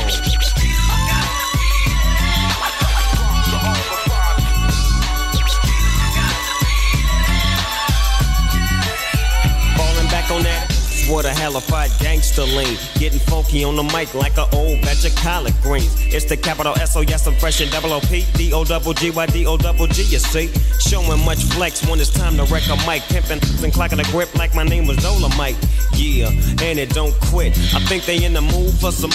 What 11.54 11.92
gangster 12.00 12.42
lean. 12.42 12.76
Getting 12.98 13.20
funky 13.20 13.64
on 13.64 13.76
the 13.76 13.84
mic 13.84 14.16
like 14.16 14.36
an 14.38 14.48
old 14.52 14.82
batch 14.82 15.06
of 15.06 15.16
collard 15.16 15.54
greens. 15.62 15.94
It's 16.08 16.26
the 16.26 16.36
capital 16.36 16.74
S 16.80 16.96
O 16.98 17.02
yes, 17.02 17.28
I'm 17.28 17.36
fresh 17.36 17.62
and 17.62 17.70
double 17.72 17.94
O 17.94 18.00
P. 18.00 18.26
D 18.34 18.52
O 18.52 18.64
double 18.66 18.94
G 18.94 19.12
Y 19.12 19.26
D 19.28 19.46
O 19.46 19.56
double 19.56 19.86
G, 19.86 20.02
you 20.04 20.18
see. 20.18 20.50
Showing 20.80 21.24
much 21.24 21.44
flex 21.54 21.86
when 21.88 22.00
it's 22.00 22.10
time 22.10 22.36
to 22.38 22.44
wreck 22.46 22.64
a 22.70 22.76
mic. 22.88 23.04
Pimping 23.04 23.40
and 23.64 23.72
clocking 23.72 24.00
a 24.02 24.12
grip 24.12 24.34
like 24.34 24.56
my 24.56 24.64
name 24.64 24.88
was 24.88 24.98
Dolomite. 24.98 25.56
Yeah, 25.94 26.30
and 26.64 26.80
it 26.80 26.90
don't 26.90 27.14
quit. 27.30 27.56
I 27.76 27.80
think 27.86 28.06
they 28.06 28.24
in 28.26 28.34
the 28.34 28.42
mood 28.42 28.74
for 28.74 28.92
some. 28.92 29.12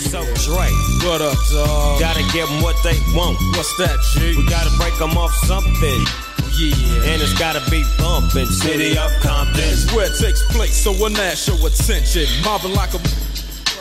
So 0.00 0.24
Dre, 0.48 0.66
What 1.06 1.20
up, 1.20 1.36
dog? 1.52 2.00
gotta 2.00 2.22
give 2.32 2.48
'em 2.50 2.62
what 2.62 2.76
they 2.82 2.96
want. 3.14 3.36
What's 3.54 3.76
that, 3.76 3.96
G? 4.14 4.34
We 4.34 4.48
gotta 4.48 4.70
break 4.78 4.98
'em 5.00 5.16
off 5.18 5.34
something. 5.46 6.06
Yeah. 6.58 7.12
And 7.12 7.22
it's 7.22 7.36
gotta 7.38 7.62
be 7.70 7.82
bumpin'. 7.98 8.46
City 8.46 8.98
of 8.98 9.10
Compton. 9.20 9.64
It's 9.64 9.92
where 9.94 10.06
it 10.06 10.18
takes 10.18 10.42
place, 10.52 10.76
so 10.76 10.92
when 10.92 11.12
that 11.14 11.38
show 11.38 11.54
attention. 11.66 12.26
Mobbing 12.44 12.74
like 12.74 12.94
a 12.94 13.00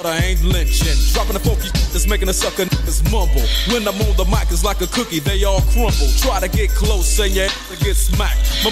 but 0.02 0.08
I 0.08 0.18
ain't 0.32 0.44
lynching. 0.44 0.96
Dropping 1.12 1.34
the 1.34 1.44
funky 1.44 1.68
that's 1.92 2.08
making 2.08 2.30
a 2.30 2.34
sucker 2.34 2.64
niggas 2.64 3.04
mumble. 3.12 3.44
When 3.68 3.84
I'm 3.84 4.00
on 4.00 4.16
the 4.16 4.24
mic, 4.26 4.48
it's 4.48 4.64
like 4.64 4.80
a 4.80 4.88
cookie, 4.88 5.20
they 5.20 5.44
all 5.44 5.62
crumble. 5.76 6.08
Try 6.24 6.40
to 6.40 6.48
get 6.48 6.70
close 6.70 7.20
and 7.20 7.36
your 7.36 7.46
ass 7.46 7.84
get 7.84 7.96
smacked. 7.96 8.64
My 8.64 8.72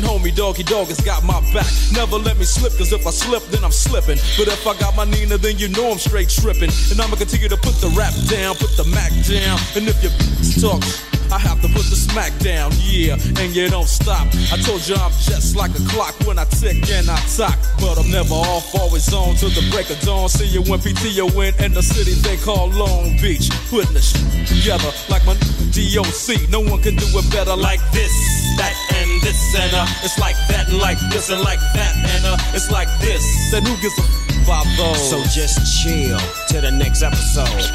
homie 0.00 0.34
Doggy 0.34 0.64
Dog 0.64 0.88
has 0.88 1.00
got 1.00 1.22
my 1.22 1.38
back. 1.52 1.68
Never 1.92 2.16
let 2.16 2.38
me 2.38 2.44
slip, 2.44 2.72
cause 2.78 2.92
if 2.92 3.06
I 3.06 3.10
slip, 3.10 3.44
then 3.52 3.62
I'm 3.62 3.72
slipping. 3.72 4.18
But 4.38 4.48
if 4.48 4.66
I 4.66 4.74
got 4.78 4.96
my 4.96 5.04
Nina, 5.04 5.36
then 5.36 5.58
you 5.58 5.68
know 5.68 5.92
I'm 5.92 5.98
straight 5.98 6.30
tripping. 6.30 6.72
And 6.90 7.00
I'ma 7.00 7.16
continue 7.16 7.48
to 7.48 7.58
put 7.58 7.76
the 7.84 7.92
rap 7.92 8.14
down, 8.26 8.56
put 8.56 8.74
the 8.76 8.84
Mac 8.88 9.12
down. 9.28 9.60
And 9.76 9.86
if 9.86 10.00
your 10.02 10.12
talk 10.64 10.82
I 11.34 11.38
have 11.38 11.58
to 11.62 11.68
put 11.74 11.82
the 11.90 11.98
smack 11.98 12.30
down, 12.38 12.70
yeah, 12.78 13.18
and 13.42 13.50
you 13.50 13.66
don't 13.66 13.90
stop. 13.90 14.22
I 14.54 14.56
told 14.62 14.86
you 14.86 14.94
I'm 14.94 15.10
just 15.18 15.56
like 15.58 15.74
a 15.74 15.82
clock 15.90 16.14
when 16.30 16.38
I 16.38 16.46
tick 16.46 16.78
and 16.94 17.10
I 17.10 17.18
talk. 17.34 17.58
But 17.82 17.98
I'm 17.98 18.06
never 18.06 18.38
off, 18.38 18.70
always 18.78 19.10
on 19.12 19.34
till 19.34 19.50
the 19.50 19.66
break 19.74 19.90
of 19.90 19.98
dawn. 20.06 20.28
See 20.28 20.46
you 20.46 20.62
when 20.70 20.78
PTO 20.78 21.26
in 21.42 21.50
in 21.58 21.74
the 21.74 21.82
city 21.82 22.14
they 22.22 22.36
call 22.38 22.70
Long 22.70 23.18
Beach. 23.18 23.50
Putting 23.66 23.98
the 23.98 24.00
sh- 24.00 24.14
together 24.46 24.86
like 25.10 25.26
my 25.26 25.34
DOC. 25.74 26.38
No 26.54 26.62
one 26.62 26.78
can 26.78 26.94
do 26.94 27.06
it 27.10 27.26
better 27.34 27.58
like 27.58 27.82
this, 27.90 28.14
that, 28.54 28.70
and 28.94 29.10
this, 29.26 29.34
and 29.58 29.74
uh, 29.74 29.90
it's 30.06 30.14
like 30.22 30.38
that, 30.46 30.70
and 30.70 30.78
like 30.78 31.02
this, 31.10 31.34
and 31.34 31.42
like 31.42 31.58
that, 31.74 31.98
and 32.14 32.30
uh, 32.30 32.38
it's 32.54 32.70
like 32.70 32.86
this. 33.02 33.26
And 33.50 33.66
who 33.66 33.74
gives 33.82 33.98
a 33.98 34.06
f- 34.06 34.46
about 34.46 34.70
those. 34.78 35.02
So 35.10 35.18
just 35.34 35.58
chill 35.82 36.14
to 36.54 36.60
the 36.62 36.70
next 36.70 37.02
episode. 37.02 37.74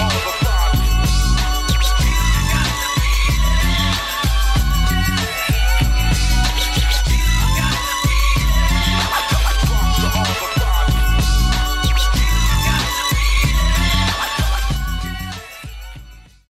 All 0.00 0.08
the 0.08 0.37